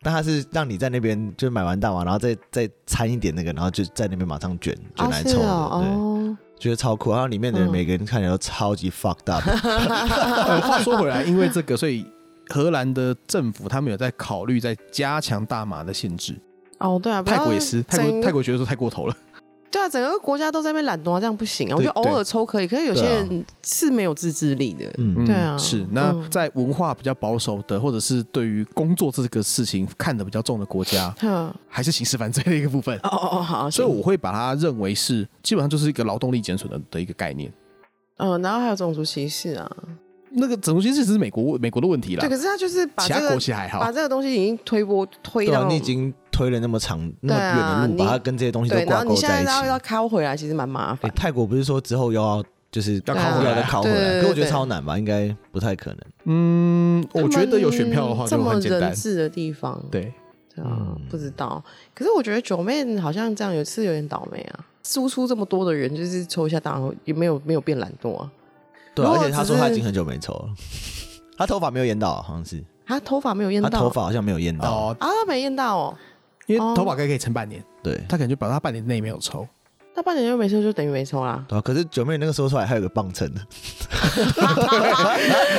[0.00, 7.10] 但他是让你在那边就买完大麻，然后再再掺一点那个，然后就在那边马上卷卷来抽，对，哦、觉得超酷。
[7.10, 9.42] 然后里面的人每个人看起来都超级 fucked up。
[10.62, 12.06] 话说回来，因为这个，所以
[12.48, 16.38] 荷兰的政府他们有在考虑在加强大麻的限制。
[16.78, 19.16] 哦，对啊，泰国也是，泰国泰国觉得说太过头了。
[19.70, 21.76] 对啊，整个国家都在那边懒惰，这样不行啊！
[21.76, 24.90] 我觉得偶尔抽可以，可是有些人是没有自制力的。
[24.96, 25.86] 嗯，对啊，是。
[25.92, 31.14] 那在文化比较保守的，或者是对于工作这个事情看得比较重的国家，
[31.68, 32.96] 还是刑事犯罪的一个部分。
[32.98, 33.70] 哦哦哦，好。
[33.70, 37.52] 所以我会把它认为是基本上就是一个劳动力减损的的一个概念。
[38.16, 39.70] 嗯，然后还有种族歧视啊。
[40.30, 42.20] 那个种族歧视只是美国美国的问题啦。
[42.20, 46.12] 对，可是他就是把其他国家还好，把这个东西已经推波推到你已经。
[46.38, 49.26] 推了那么长那么远的路，把它跟这些东西都挂钩在一起。
[49.26, 51.10] 然后你现在要要拷回来，其实蛮麻烦。
[51.16, 55.98] 泰国不是说之后又要就是要拷回来再拷回来，可我觉得超难吧，应该不太可能。
[56.26, 58.80] 嗯，我觉得有选票的话就很简单。
[58.80, 60.14] 这么人质的地方，对，
[60.58, 61.60] 啊，不知道。
[61.92, 68.30] 可是我觉得九妹好像这样有次有点倒霉啊，输出这么多的人，就是抽一下大麻也没有没有变懒惰啊。
[68.94, 70.48] 对，而且他说他已经很久没抽了，
[71.36, 75.98] 他头发没有淹到，好像是他头发没有淹到，他头发好像没有淹到啊，他没淹到哦。
[76.48, 79.46] 因为头发该可以撑半年，对，他可能就表示他半年内没有抽，
[79.98, 81.44] 那半年又没抽，就等于没抽啦。
[81.48, 83.40] 对啊，可是九妹那个说出来还有个磅秤呢。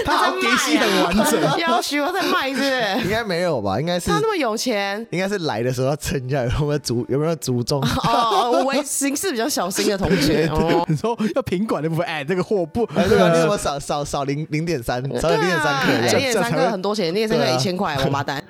[0.05, 3.03] 他好像电线很完整， 要许我在卖是不是？
[3.03, 3.77] 应该没有吧？
[3.81, 7.81] 应该是他那么有钱，应该是来的时候要称一下有没有足有没有足重。
[8.07, 10.47] 哦，我为行事比较小心的同学。
[10.55, 18.41] 哦，你说要品管的部分，哎，这个货不，哎，对啊，你怎么少少少零零点三，少零点三克，零点三克很多钱，零点三克一千块，王八蛋，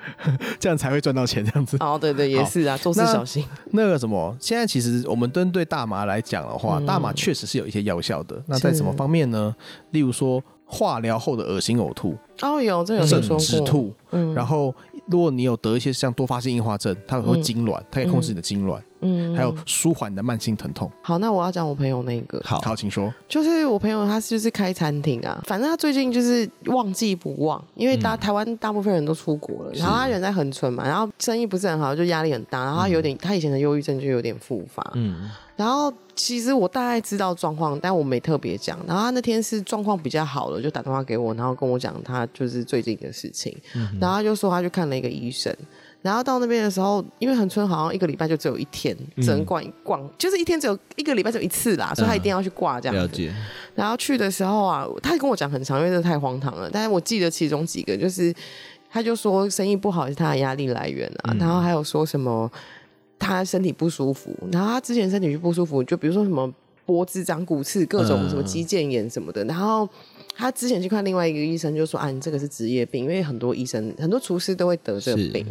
[0.60, 1.76] 这样才会赚到钱，这样子。
[1.80, 3.44] 哦，对对，也是啊，做事小心。
[3.72, 8.42] 那个什么，现在其实我们针对大麻来讲的话，大麻确实是有一些药效的。
[8.46, 9.54] 那在什么方面呢？
[9.90, 10.42] 例如说。
[10.72, 12.16] 化疗后的恶心呕吐。
[12.42, 14.72] 哦，有这有说止吐，嗯，然后
[15.06, 20.88] 如果你有得一些像多发性硬化症，它会痉挛，它可以控制你的痉挛，嗯，还有舒缓你的慢性疼痛。
[21.02, 23.12] 好，那我要讲我朋友那个，好，好，请说。
[23.28, 35.28] 就是我朋友他就是开餐厅啊，反正他最近就是旺季不旺，因为大台湾大部分人都出国了，然后他人在恒春嘛，然后生意不是很好，就压力很大，然后他有点他以前的忧郁症就有点复发，嗯。
[35.60, 38.78] 然后其实我大概知道状况，但我没特别讲。
[38.86, 43.54] 然后他那天是状况比较好了，就打电话给我，然后跟我讲他就是最近的事情。
[43.74, 45.54] 嗯、然后他就说他去看了一个医生。
[46.00, 53.02] 然后到那边的时候，因为恒春好像一个礼拜就只有一天，只能逛一逛，嗯、就是一天只有一个礼拜只有一次啦，所以他一定要去挂这样子。
[53.02, 53.30] 了解。
[53.74, 56.70] 然后去的时候啊，他跟我讲很长，因为这太荒唐了。
[56.72, 58.34] 但是我记得其中几个，就是
[58.90, 62.50] 他就说生意不好是他的压力来源啊，嗯、然后还有说什么。
[63.20, 66.52] 他身体不舒服，然后他之前身体就不舒服，就比如说什么
[66.86, 69.44] 脖子长骨刺，各种什么肌腱炎什么的。
[69.44, 69.88] 嗯、然后
[70.34, 75.46] 他之前去看另外一个医生，就说：“啊，你这个是职业病，因为很多医生、很多厨师都会得这个病。”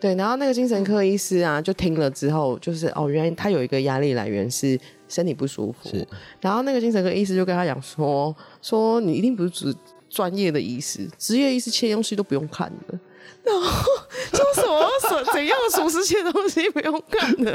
[0.00, 5.90] 对，然后那个精神科医师啊，就听了之后，就是哦，原来他有一个压力来源是身体不舒服。
[5.90, 6.04] 是
[6.40, 9.76] 然后那个精神科医师就跟他讲说：“说你一定不是专
[10.08, 12.98] 专业的医师，职业医师切东西都不用看的。”
[13.44, 13.92] 然后
[14.32, 17.50] 说什么什怎样的厨师切东西不用看的，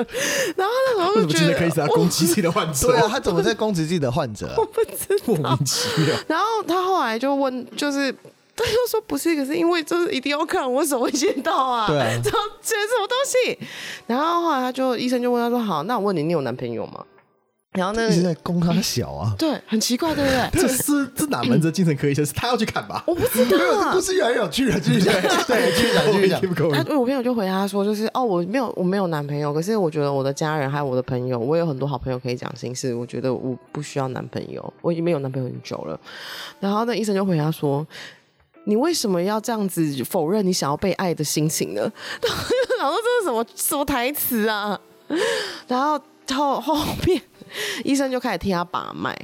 [0.55, 4.49] 然后那时候就觉得可以是他攻击自己的患者，对啊，他怎么在攻击自己的患者？
[4.57, 6.15] 我不知道， 莫名其妙。
[6.27, 8.11] 然后他后来就问，就是
[8.55, 12.29] 他就说不是，可是因为就是一定要看，我手会见到啊，对啊， 这
[12.61, 13.57] 这什么东西？
[14.07, 17.05] 然后后来他就医生就问他说：“好，那我问你，你有男朋友吗？”
[17.73, 20.49] 然后那个一直在攻他小啊， 对，很奇怪，对不对？
[20.61, 22.25] 这是这哪门子精神科医生？
[22.25, 23.03] 是他要去看吧？
[23.05, 25.13] 我不知道啊， 故事越来越有趣了，继续讲，
[25.45, 26.41] 对，继续讲，继续讲。
[26.71, 35.99] 他我朋友就回答说，就是哦，我没有，我没有男朋友，可是我觉得我的家人还有我的朋友，我有很多好朋友可以讲心事，我觉得我不需要男朋友，我已经没有男朋友很久了。
[36.59, 37.85] 然后那医生就回答说，
[38.63, 41.81] 你为什么要这样子否认你想要被爱的心情呢？
[42.21, 44.79] 然后就想说这是什么什么台词啊？
[45.67, 46.01] 然后
[46.33, 46.75] 后后
[47.05, 47.21] 面。
[47.83, 49.15] 医生就开始替他把脉，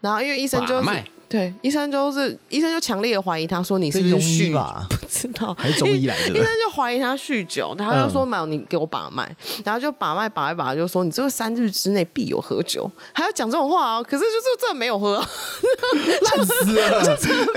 [0.00, 0.88] 然后因为医生就是。
[1.26, 4.86] 对，医生就是医生就强烈的怀疑他说，你是不是酗吧？
[4.88, 6.30] 不知道，还是中医来的？
[6.30, 9.28] 医生就怀疑他酗酒，然后就说：“没有，你给我把脉。”
[9.64, 14.06] 然后就把脉把一把，就说：“你这个三日之内必有喝酒。”还要讲这种话哦。
[14.08, 17.02] 可是就是真的没有喝，烂死了！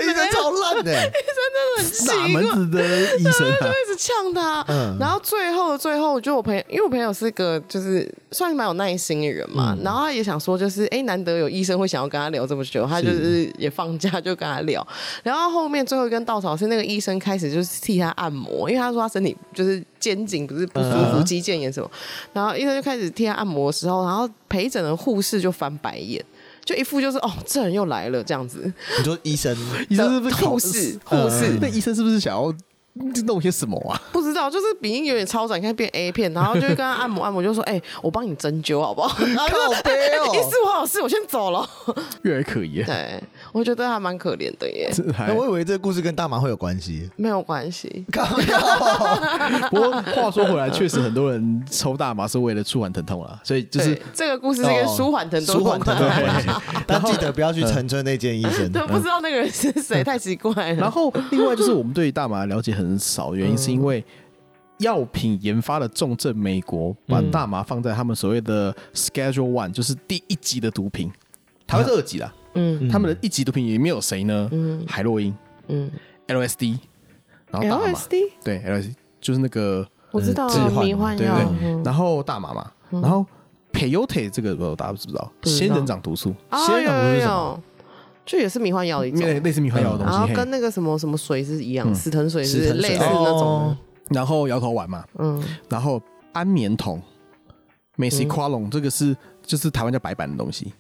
[0.02, 1.12] 医生超烂的
[1.78, 2.16] 很奇怪。
[2.16, 2.84] 哪门子的
[3.18, 4.66] 医生就一直呛他。
[5.00, 13.72] 然后最后最后，就我朋友，因为我朋友是个就是算是蛮有耐心的人嘛，然后他也想说，就是哎，难得有医生会想要跟他聊这么久，他就是也。
[13.78, 14.88] 放假就跟他聊，
[15.22, 21.88] 然后后面最后一根稻草是那个医生开始就是替他按摩，因为他说他身体就是肩颈不是不舒服，肌腱炎什么，
[22.34, 26.26] 然后医生就开始替他按摩的时候，然后陪诊的护士就翻白眼，
[26.68, 28.72] 就一副就是哦，这人又来了这样子。
[29.00, 29.56] 你说医生，
[29.90, 31.00] 医生是不是护士？
[31.06, 32.54] 护士，那医生是不是想要？
[33.28, 33.94] 弄些什么啊？
[34.12, 39.76] 不知道，就是鼻音有点超展，看变 A 片，然后就会跟他按摩按摩，就说：“哎、欸，我帮你针灸好不好？”然后就说
[40.34, 41.70] ：“医师，我好事，我先走了。”
[42.24, 42.82] 越来越可疑。
[42.82, 43.22] 对，
[43.58, 44.92] 我觉得还蛮可怜的耶。
[45.28, 48.06] 那我以为这个故事跟大麻会有关系，没有关系。
[49.72, 56.08] 不过话说回来，确实很多人抽大麻是为了舒缓疼痛啦，所以就是这个故事是一个舒缓疼痛、舒缓疼痛。
[56.86, 60.76] 但记得不要去陈村那间医生，对，不知道那个人是谁，太奇怪了。
[60.76, 62.98] 然后另外就是我们对大麻了解很。
[62.98, 64.04] 少的原因是因为
[64.80, 71.12] 药品研发的重症美国把大麻放在他们所谓的 Schedule One，就是第一级的毒品，
[71.66, 72.34] 台湾是二级啦。
[72.58, 74.50] 嗯，他们的一级毒品里面有谁呢？
[74.52, 75.34] 嗯，海洛因，
[75.68, 75.90] 嗯
[76.28, 76.78] ，LSD，
[77.52, 78.00] 然后大麻，
[78.44, 80.48] 对，LSD 就是那个我知道
[80.82, 81.38] 迷幻药，
[81.84, 83.26] 然后大麻嘛，然后
[83.72, 86.34] Peyote 这个大家知不知道，仙人掌毒素，
[86.66, 87.64] 仙人掌毒素是什么？
[88.26, 93.78] 就也是迷幻药的一种，类似迷幻药的东西，然后跟那个什么什么水是一样，死藤水是类似那种。
[94.10, 97.02] 然后摇头丸嘛，嗯，然后安眠酮
[97.98, 99.16] ，Misoquolone 这个是
[99.46, 100.72] 就是台湾叫白板的东西，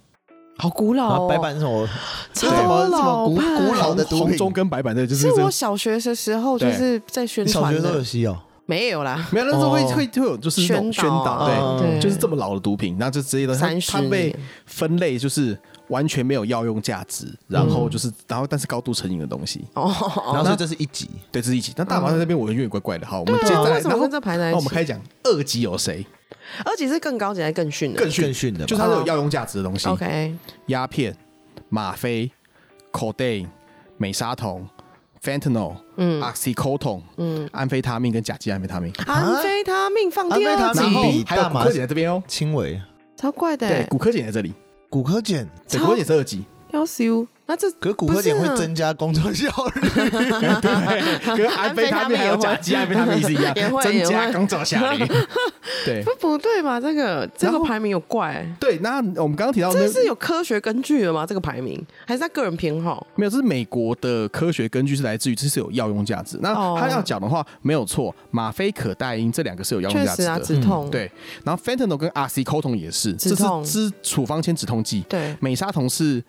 [0.57, 1.27] 好古老哦。
[1.29, 1.87] 白板是什么？
[2.33, 4.27] 超老古，古老的毒品。
[4.27, 7.63] 红中跟白板的，就是是我小学的时候就是在宣传。
[7.63, 8.37] 小学都有吸哦。
[8.69, 11.47] 没有啦，没有，那时候会会会有就是宣宣导，
[11.79, 15.57] 对，就是这么老的毒品，然后就直接都它它被分类就是
[15.89, 19.65] 完全没有药用价值，然后就是然后但是高度成瘾的东西。
[19.73, 19.91] 哦，
[20.33, 21.73] 然后这是一级，对，这是一级。
[21.75, 26.05] 但大麻在那边我有点怪怪的，好，我们接下来然后这排在，那我们开始讲二级有谁？
[26.65, 27.99] 二级是更高级还是更逊的？
[27.99, 28.33] 更逊。
[28.33, 29.87] 逊的，就是它是有药用价值的东西。
[29.87, 30.35] OK，
[30.67, 31.15] 鸦片、
[31.69, 32.31] 吗啡、
[32.91, 33.47] codeine、
[33.97, 34.67] 美沙酮。
[35.19, 42.79] Fentanyl，嗯，Oxycodone，嗯，安非他命跟甲基安非他命，安非他命放第二级，还有骨科碱在这边哦，轻微，
[43.17, 44.53] 超怪的，对，骨科碱在这里，
[44.89, 47.27] 古柯碱，骨科碱是二级，要修。
[47.49, 49.81] 那这可是骨科碱会增加工作效率，
[50.61, 55.05] 对跟安非他命还有甲基安非他命是一样， 增加工作效率。
[55.85, 56.79] 对，不不对嘛？
[56.79, 58.45] 这个这个排名有怪。
[58.59, 61.25] 对，那我们刚刚提到，这是有科学根据的吗？
[61.25, 63.07] 这个排名还是他个人偏好？
[63.15, 66.37] 没有，这是美国的科学根据是来自于这是有药用价值。
[66.41, 70.89] 那他要讲的话没有错，吗啡、可待因这两个是有药用价值的，止痛。
[70.89, 71.09] 对，
[71.45, 75.05] 然后 Fentanyl 跟 Oxycodone 也是，这是支处方签止痛剂。
[75.07, 76.21] 对，美沙酮是。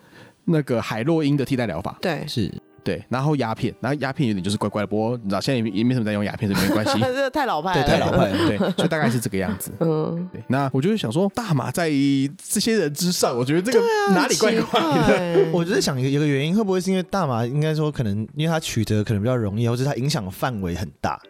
[0.49, 13.85] 那个海洛因的替代疗法，对，是，对，然后鸦片，然后鸦片有点就是乖乖的，不过你知道现在也也没什么在用鸦片，这没关系， 这个太老派了，对，太老派了，对， 所以大概是这个样子，嗯，对，那我就是想说，大麻在这些人之上，我觉得这个
[14.15, 15.51] 哪里怪怪的？
[15.53, 21.21] 我就是想一个一个原因，会不会是因为大麻应该说可能因为它取得可能比较容易，或者它影响的范围很大？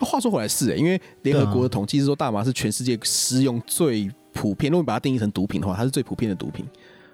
[0.00, 6.66] 话说回来是，因为联合国的统计是说大麻是全世界使用最普遍，如果你把它定义成毒品的话，它是最普遍的毒品，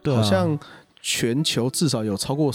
[0.02, 0.58] 对，好像。
[1.02, 2.50] 全球至少有超过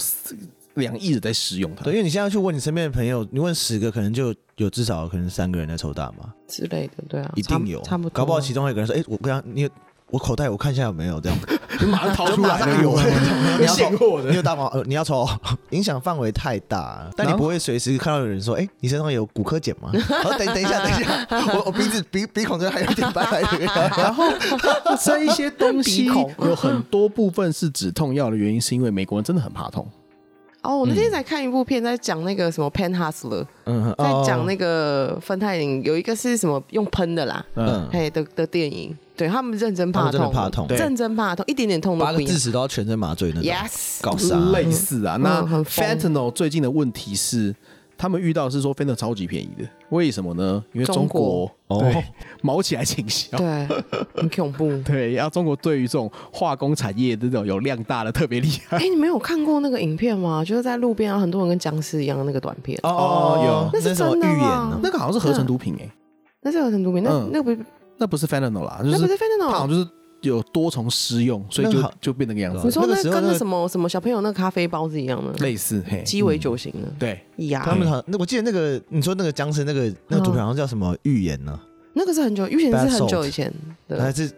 [0.74, 1.84] 两亿人在使用它。
[1.84, 8.10] 对，因为你现在去问你身边的朋友，你问十个，可能就有至少可能三个人在抽大麻之类的，对啊，一定有，差不多。
[8.10, 9.68] 搞不好其中有一个人说：“哎、欸，我刚刚你。”
[10.10, 11.38] 我口袋我看一下有没有这样，
[11.80, 12.98] 你马上掏出来的有，
[13.58, 15.28] 你要现货的，你有大毛呃，你要抽，
[15.70, 19.90] 影响范围太大，但你不会随时看到有人说，哎，你身上有骨科碱吗？
[20.22, 23.58] 好，等等一下，等一下，我我鼻子鼻鼻孔这还有点白白的，
[23.98, 24.24] 然后
[25.04, 29.86] 这一些东西有很多部分是止痛药的原因，是因为美国人真的很怕痛。
[30.68, 38.94] 哦，我那天在看一部片，在讲那个什么 Pen Hustler，嗯，在讲那个芬太林，有一个是什么用喷的啦，嗯，嘿的的电影。
[39.16, 42.04] 对他们认真怕痛，怕痛，认真怕痛，一点点痛都不。
[42.04, 43.50] 八个字词都要全身麻醉那种。
[43.50, 44.36] Yes，搞啥？
[44.52, 45.16] 类似啊。
[45.16, 47.54] 那 Fentanyl 最近的问题是，
[47.98, 50.64] 他们遇到是说 Fentanyl 超级便宜的，为什么呢？
[50.72, 51.84] 因为中国哦，
[52.40, 53.66] 毛起来倾销，对，
[54.14, 54.68] 很恐怖。
[54.86, 58.76] 对，然后中国对于这种化工产业这种有量大的特别厉害。
[58.76, 60.44] 哎，你没有看过那个影片吗？
[60.44, 62.78] 就是在路边啊，很多人跟僵尸一样的那个短片。
[62.84, 64.78] 哦，有，那是真的吗？
[64.80, 65.90] 那个好像是合成毒品哎，
[66.42, 67.62] 那是合成毒品，那那个不。
[68.00, 69.84] 那不是 Fentanyl 啦，就是它好像就是
[70.22, 72.64] 有多重施用，所以就就变那个样子。
[72.64, 76.88] 你说那跟那什么什么小朋友那个咖啡包是一样的，类似嘿，鸡尾酒型的。
[76.98, 81.58] 对，呀，他们好，那我记得那个你说那个僵尸那个那个图片好像叫什么预言呢？
[81.94, 83.52] 那个是很久，预言是很久以前
[83.88, 84.30] 的，还是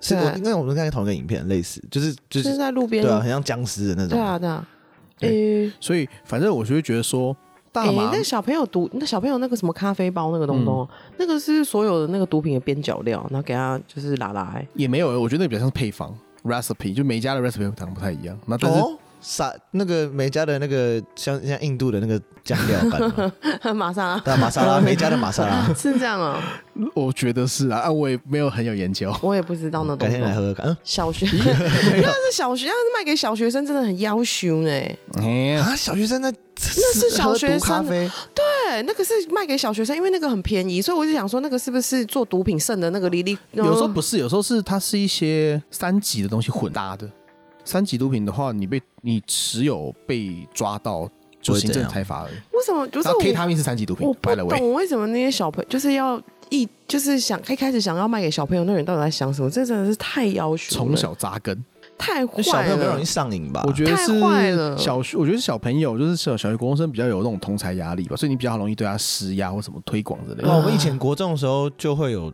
[0.00, 4.10] 是我因为我们看同一个影片，类似就是就是在路边，对啊，很像僵尸的那种。
[4.10, 4.68] 对啊，对啊。
[5.20, 7.34] 诶，所以反正我就会觉得说。
[7.82, 14.54] 哎，那小朋友毒，那小朋友那个什么咖啡包那个东东，那个是所有的那个毒品的边角料，然后给他就是拉拉。
[14.74, 18.38] 也没有，我觉得那个比较像是配方 recipe，就每家的 recipe 可能不太一样。
[18.46, 18.80] 那但是
[19.26, 23.32] 撒那个每家的那个像像印度的那个酱料感，
[23.74, 26.38] 玛莎拉，对，玛莎拉，美家的玛莎拉 是这样啊？
[26.94, 30.14] 我觉得是啊，啊，我也没有很有研究，我也不知道那东西。
[30.14, 30.76] 改天来喝喝看。
[30.84, 34.94] 小学 要是小学要是卖给小学生，真的很要求哎。
[35.58, 36.30] 啊，小学生那。
[36.56, 37.84] 那是小学生，
[38.32, 43.36] 对，那个是卖给小学生，因为那个很便宜，所以我就想说，那个是不是做毒品剩的那个粒粒？
[43.52, 47.10] 有时候不是，有时候是它是一些三级的东西混搭的。
[47.64, 51.08] 三级毒品的话，你被你持有被抓到，
[51.40, 52.34] 就行政裁罚而已。
[52.52, 52.86] 为什么？
[52.88, 59.50] 就是 K 他命是三级毒品，我不懂为什么那些小朋友就是要一就是想一开始想要卖给小朋友，那人到底在想什么？
[59.50, 61.64] 这真的是太要求，从小扎根。
[61.96, 63.62] 太坏了，小朋友比较容易上瘾吧？
[63.68, 70.52] 我觉得是小学，我觉得小朋友就是小小学、国中生比较有那种同才压力吧，所以你比较容易对他施压或什么推广之类的。
[70.52, 72.32] 我们以前国中的时候就会有，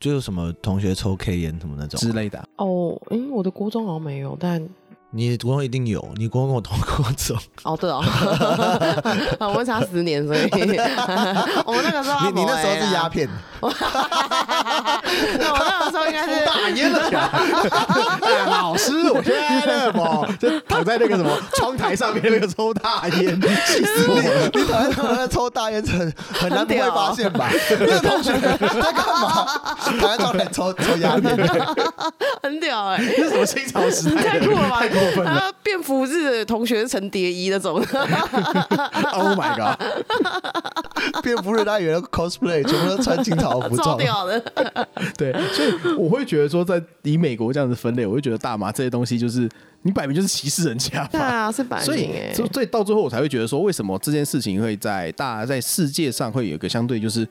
[0.00, 2.38] 就是什么同学抽 K 烟什么那种之类的。
[2.56, 4.66] 哦，嗯，我的国中好像没有，但。
[5.16, 7.36] 你国中一定有，你国中跟我同国中。
[7.62, 8.02] 哦，对哦，
[9.48, 10.40] 我们差十年，所以
[11.64, 13.28] 我们那个时候，你你那时候是鸦片，
[13.60, 13.72] 我
[15.38, 17.10] 那个时候应该是大烟了。
[18.46, 19.92] 老师，我现在呢，
[20.38, 24.50] 就躺在那个什么窗台上面，那个抽大烟，气死我了！
[24.52, 27.48] 你躺在床上抽大烟，很很难不会发现吧？
[27.70, 29.46] 那个同学在干嘛？
[29.84, 31.34] 躺在窗台抽抽鸦片。
[32.42, 32.98] 很屌哎！
[33.16, 34.22] 这是什么清朝时代？
[34.22, 34.78] 太酷了吧！
[34.80, 35.52] 太过分了！
[35.62, 37.82] 变服日的同学是陈蝶衣那种。
[39.12, 39.78] Oh my god！
[41.22, 43.90] 变服日大家以为 cosplay，全部都穿清朝服装。
[43.90, 44.40] 超屌的。
[45.16, 49.48] 对，所以 我会觉得说，在以美国这样子分类，我会觉得大麻这些东西就是
[49.82, 51.06] 你摆明就是歧视人家。
[51.12, 51.86] 对啊，是摆明。
[51.86, 52.08] 所以，
[52.52, 57.26] 所以到最后我才会觉得说，为什么这件事情会在大在世界上会有一个相对就是。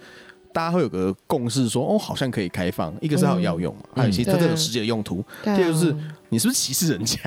[0.56, 2.94] 大家会有个共识说，说哦，好像可以开放。
[3.02, 5.26] 一个是它有药用嘛，嗯、还有一些真正有实际的用途。
[5.44, 5.96] 第二个就是
[6.30, 7.18] 你是不是歧视人家？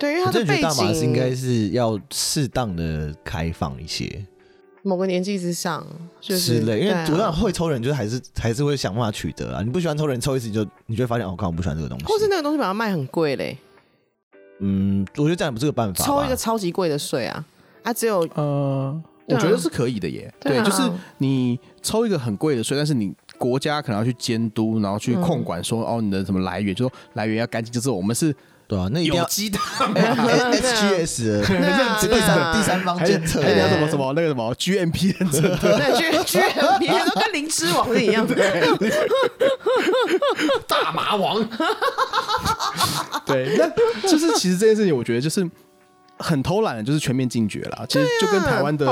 [0.00, 4.26] 对，因为他的背景，大麻是应该是要适当的开放一些，
[4.82, 5.86] 某个年纪之上，
[6.20, 6.56] 就是。
[6.56, 9.62] 因为主要会抽人，就是还是还是会想办法取得啊。
[9.62, 13.56] 你不喜欢抽人，抽一次你就你就会发现，哦，刚好不喜欢这个东西，或是那个东西把它卖很贵嘞。
[14.60, 16.04] 嗯，我觉得这样不是个办法。
[16.04, 17.44] 抽一个超级贵的税啊，
[17.82, 19.02] 啊，只有呃。
[19.26, 20.82] 我觉得是可以的耶，对，对，就是
[21.18, 28.34] 你抽一个很贵的税，但是你国家可能要去监督，然后去控管说，说、嗯、哦，你的什么来源，就说来源要干净，就是我们是，
[28.70, 31.40] 对啊，那有机的 HGS，
[32.08, 35.72] 第三第三方监测，还有什么什么那个什么 GMP 认证，对。
[36.24, 38.24] GMP 都跟灵芝王是一样。
[38.24, 38.36] 的，
[40.68, 41.44] 大麻王，
[43.26, 43.68] 对，那
[44.08, 45.50] 就是其实这件事情，我觉得就是。
[46.20, 47.84] 很偷懒的，就是全面禁绝了。
[47.88, 48.86] 其实就跟台湾的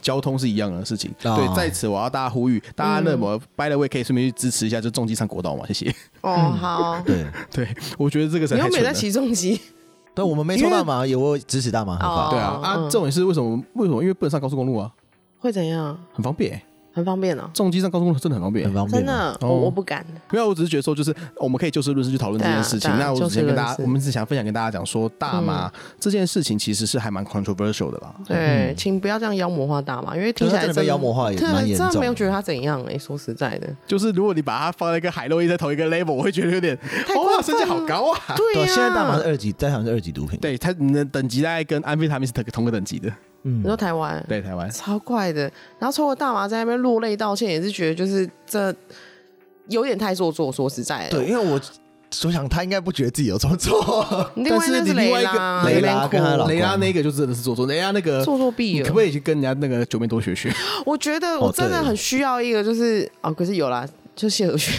[0.00, 1.10] 交通是一样的事情。
[1.20, 5.94] 对，在此我要大家呼吁，大家那么 by the way 可以顺便去支持一下，就重机上国道嘛，谢谢。
[6.22, 7.02] 哦， 好。
[7.04, 7.68] 对对，
[7.98, 8.54] 我觉得这个是。
[8.54, 9.60] 你又没在骑重机？
[10.14, 12.30] 对，我们没抽大麻，也我支持大麻合法。
[12.30, 13.62] 对啊，啊，这种也是为什么？
[13.74, 14.02] 为什么？
[14.02, 14.90] 因为不能上高速公路啊。
[15.38, 15.96] 会怎样？
[16.12, 16.60] 很方便。
[16.98, 18.98] 很方便哦，重机上高速公路真的很方便，很方便。
[18.98, 20.04] 真的，我我不敢。
[20.30, 22.90] 没有，我只是觉得说，就是我们可以就事论事去讨论这件事情。
[22.98, 28.14] 那我之前跟大家，我们只想分享跟大家讲说，大麻这件事情其实是还蛮 controversial 的啦。
[28.26, 31.86] 对，请不要这样妖魔化大麻，因为听起来真的妖魔化也蛮严重。
[31.86, 36.76] 真的没有觉得它怎样哎，说实在的，就是如果你把它放在跟海洛因在同一个 level，我会觉得有点
[37.16, 38.34] 哇，身价好高啊。
[38.36, 40.38] 对，现在大麻是二级，在好像是二级毒品。
[40.40, 43.12] 对，它的等级大概跟安非他命是同同个等级的。
[43.48, 44.24] 你说台湾？
[44.28, 45.42] 对，台湾超快的。
[45.78, 48.74] 然后抽个大麻在那边落泪道歉，也是觉得就是这
[49.68, 50.52] 有点太做作。
[50.52, 51.60] 说实在的，对，因为我
[52.24, 54.06] 我想他应该不觉得自己有这么做。
[54.48, 60.52] 但是你另外一个雷拉跟他雷拉那个就真的是做作，雷拉那个做作弊，可不可以去跟人家那个九妹多学学？
[60.86, 63.86] 我觉得我真的很需要一个，就是哦，可是有啦。
[64.16, 64.74] 就谢和弦，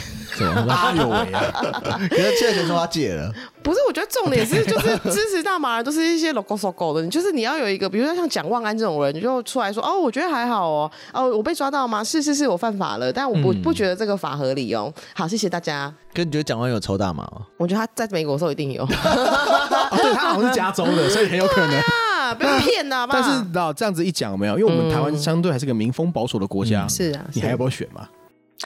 [0.68, 1.42] 啊有为啊！
[2.12, 3.80] 可是谢和弦说他戒了，不是？
[3.88, 12.04] 我觉得重点是 就是支持大麻的都是一些 logo so go 的，就是你要有一个，比如说像蒋万安这种人，你就出来说哦，我觉得还好哦，哦，我被抓到吗？
[12.04, 14.94] 是是是，我犯法了，但我不、嗯、不觉得这个法合理哦。
[15.14, 15.92] 好，谢谢大家。
[16.14, 17.42] 跟你觉得蒋万安有抽大麻吗？
[17.58, 23.08] 我觉得他在美国的时候一定有， 哦、对他好像是加州的，所以很有可能啊，不要骗的。
[23.12, 24.60] 但是你知道这样子一讲没有？
[24.60, 28.08] 因为我们台湾相对还是个民风保守的国家，嗯、是啊，你还要不要选嘛？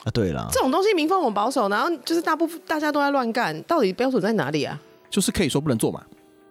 [0.03, 4.77] 啊，对了，这种东西民风很保守，然后就是大部分大家都在乱干，到底标准在哪里啊？
[5.09, 6.01] 就是可以说不能做嘛，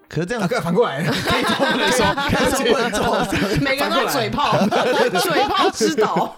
[0.09, 3.27] 可是这样反过来，可以做不能说，可以说不能做，
[3.61, 4.57] 每个人都嘴炮，
[5.21, 6.37] 嘴炮之岛，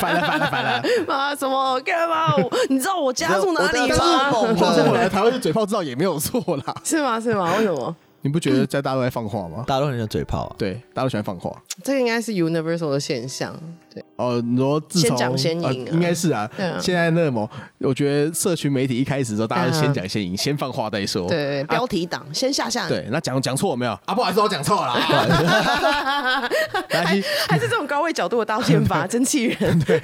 [0.00, 2.34] 反了反了反了，啊什么干嘛？
[2.68, 4.30] 你知道我家住哪里吗？
[4.30, 7.20] 话说回来，台湾是嘴炮之岛也没有错啦，是吗？
[7.20, 7.54] 是吗？
[7.58, 7.94] 为什么？
[8.24, 9.62] 你不觉得在大家都在放话吗？
[9.66, 11.54] 大家都很喜欢嘴炮啊，对，大家都喜欢放话。
[11.82, 13.54] 这个应该是 universal 的现象，
[13.92, 14.02] 对。
[14.16, 16.50] 哦，你说先讲先赢，应该是啊。
[16.80, 17.46] 现在那么，
[17.80, 21.28] 我觉得社群媒体一开始的时候，大家先讲先赢，先放话再说。
[21.28, 22.88] 对，标题党先下下。
[22.88, 23.92] 对，那讲讲错了没有？
[24.06, 24.94] 啊，不好意思，我讲错了。
[26.88, 27.04] 还
[27.46, 29.78] 还是这种高位角度的道歉法， 真气人。
[29.80, 30.00] 对，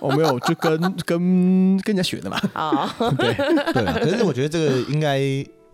[0.00, 2.40] 我没有，就跟跟跟人家学的嘛。
[2.52, 3.34] 啊，对
[3.72, 3.84] 对。
[4.04, 5.18] 可是我觉得这个应该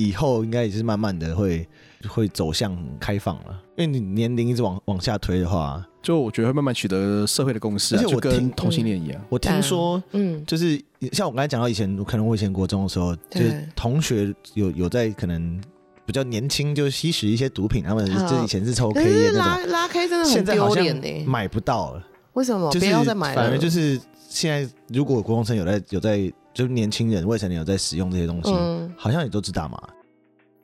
[0.09, 1.67] 以后应该也是慢慢的会。
[2.09, 9.23] 会走向开放了，因为你年龄一直往往下推的话，就我觉得会慢慢取得社会的共识，而且我跟同性恋一样。
[9.29, 10.83] 我听说，嗯，就是
[11.13, 15.61] 像我刚才讲到以前，可能我以前国中的时候，就是同学有有在可能
[16.07, 22.03] 比较年轻就吸食一些毒品，他们就以前是抽 K 烟那种，拉 K 真的很丢脸呢，买不到了。
[22.35, 22.71] 为什么？
[22.71, 23.43] 就是不要再买了。
[23.43, 26.19] 反而就是现在，如果国中生有在有在，
[26.53, 28.51] 就是年轻人未成年有在使用这些东西，
[28.97, 29.81] 好像也都知道嘛。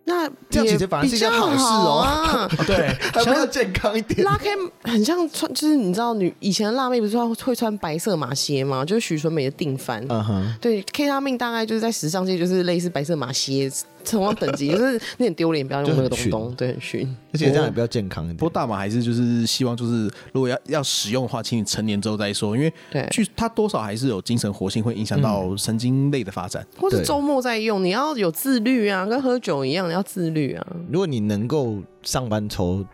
[0.09, 4.23] 那这样其实反而是一件好事哦，啊、 对， 还比较健康一点。
[4.23, 4.51] 拉 K
[4.85, 8.85] 很像穿，就是你知道女以前的辣妹不是说会穿白色马靴吗？
[8.85, 10.05] 就是许纯美的定番。
[10.09, 13.69] 嗯哼，对，K 他命大概就是在时尚界就是类似白色马靴。
[14.07, 14.71] 什么等级？
[14.73, 17.17] 就是那很丢脸，不要用那个东东，对，很逊。
[17.33, 18.37] 而且这样也比较健康一点。
[18.37, 26.67] 不过大麻还是就是希望，就是如果要要使用的话，请你成年之后再说，因为对，据它多少还是有精神活性，会影响到神经类的发展。
[26.79, 30.67] 或是周末再用，你要有自律啊，跟喝酒一样，你要自律啊。
[30.91, 32.85] 如果你能够上班抽，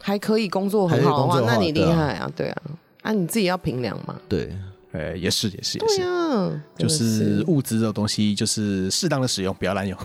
[0.00, 2.62] 还可以工作很好的话，那你厉害啊，对啊，
[3.02, 4.16] 啊，你自己要平量嘛。
[4.28, 4.50] 对。
[4.94, 9.98] 呃，也是也是也是，就是物质的东西，就是适当的使用，不要滥用。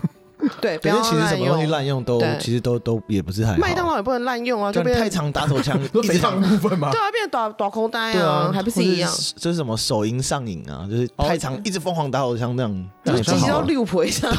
[0.60, 3.56] 对，其实什么东西滥用都其实都都也不是太好。
[3.58, 6.90] 麦当劳也不能滥用啊，就太常打手枪， 一直放部分嘛。
[6.90, 9.10] 对啊，变成打打口袋啊，还不是一样？
[9.36, 12.90] 就是什么手淫上瘾啊，就是太常一直疯狂打手枪那样，
[13.22, 14.30] 鸡鸡要六婆一下，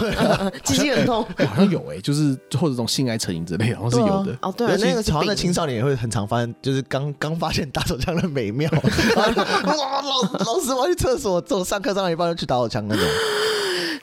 [0.63, 1.25] 鸡鸡很痛。
[1.49, 4.37] 好像有哎，就是或者这种性爱成瘾之类，好像是有的。
[4.41, 8.69] 哦，对，那个好像青少年也会很常发现，就是刚刚发现打手枪的美妙。
[8.71, 9.27] 哇，
[9.65, 13.03] 老老师，我要去厕所，走上课上到一半就去打手枪那种。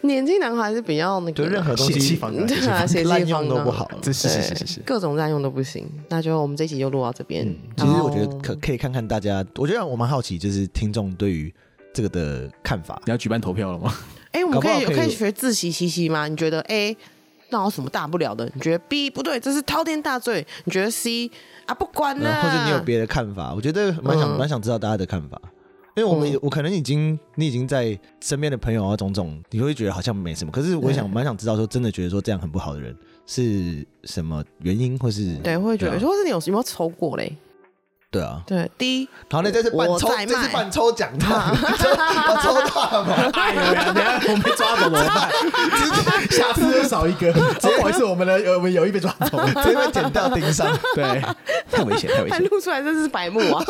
[0.06, 5.86] 年轻男孩是比较那个，就任何东西 对啊，滥用都不好，是是是是是，各种滥用都不行。
[6.08, 7.46] 那就我们这一集就录到这边。
[7.76, 11.52] 其实我觉得可可以看看大家，我觉得我蛮好奇，就是听众对于
[11.92, 13.00] 这个的看法。
[13.04, 13.92] 你要举办投票了吗？
[14.32, 16.28] 哎，我们可以可以学自习嘻嘻吗？
[16.28, 16.96] 你觉得 A
[17.50, 18.44] 那有什么大不了的？
[18.54, 20.46] 你觉得 B 不对，这是滔天大罪？
[20.64, 21.30] 你觉得 C
[21.64, 22.42] 啊不管了？
[22.42, 23.54] 或者你有别的看法？
[23.54, 25.40] 我觉得蛮想蛮想知道大家的看法。
[25.96, 30.52] 因为我们我可能已经你已经在身边的朋友啊种种，你会觉得好像没什么。
[30.52, 32.94] 可是我想蛮想知道说，真的觉得说这样很不好的人
[33.26, 37.32] 是什么原因，或是对，会觉得说是你有有没有抽过嘞？
[38.16, 41.52] 对啊，对，第一，好，那这是办抽，这是办抽奖，他
[42.42, 43.14] 抽到了吗？
[43.34, 45.30] 哎呦，等下我们被抓走怎么办？
[46.30, 51.20] 下次又少一个，不好意思，我们的我们有一被抓走， 直接被剪掉钉上，对，
[51.70, 53.62] 太危险，太危险，还录出来这是白目啊，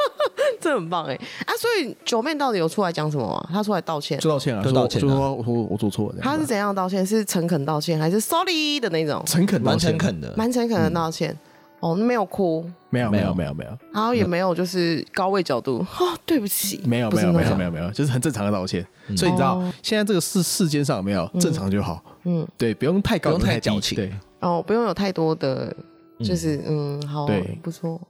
[0.60, 1.14] 这很棒哎
[1.46, 1.56] 啊！
[1.58, 3.48] 所以九妹到底有出来讲什么吗？
[3.50, 6.16] 他出来道歉，就道歉啊，就道歉，就说我我做错了。
[6.20, 7.06] 他是怎样道歉？
[7.06, 9.22] 是诚恳道歉，还是 sorry 的那种？
[9.26, 11.34] 诚恳，蛮诚恳的，蛮诚恳的道歉。
[11.80, 13.34] 哦，没有哭，没有没有。
[13.34, 18.84] 没有没有，然后也没有就是高位角度，哦，对不起，没有没有没有没有没有，就是很正常的道歉。
[19.16, 25.74] 所以你知道，现在这个世世间上有没有正常就好，嗯，对，不用太高，不用太矫情，对，哦，不用有太多的，
[26.20, 28.00] 就是嗯，好，对，不错。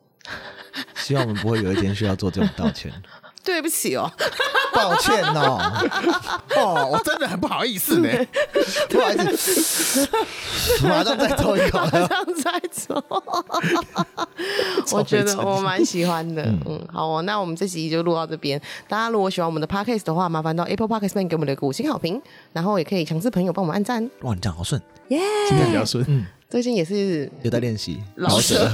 [0.97, 2.93] 希望我们不会有一天需要做这种道歉。
[3.45, 4.11] 对不起哦，
[4.77, 5.59] 抱歉哦，
[6.57, 8.09] 哦，我真的很不好意思呢，
[8.91, 10.09] 不好意思，
[10.87, 12.09] 马上再抽一口，马上
[12.43, 13.03] 再抽，
[14.93, 18.61] 我觉得我蛮喜欢的，嗯，好哦，那我们这集就录到这边。
[18.89, 22.21] 大家如果喜欢我们的 Podcast 的话，麻烦到 Apple Podcast 上给我们的五星好评，
[22.53, 24.03] 然后也可以强制朋友帮我们按赞。
[24.23, 26.27] 哇，你这样好顺，耶，今天比较顺，嗯。
[26.49, 28.69] 最近也是有在练习，老舍。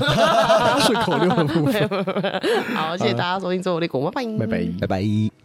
[0.80, 1.88] 顺口溜的部分。
[2.74, 5.41] 好，谢谢大家收听《周五列国》，拜拜，拜拜，拜拜。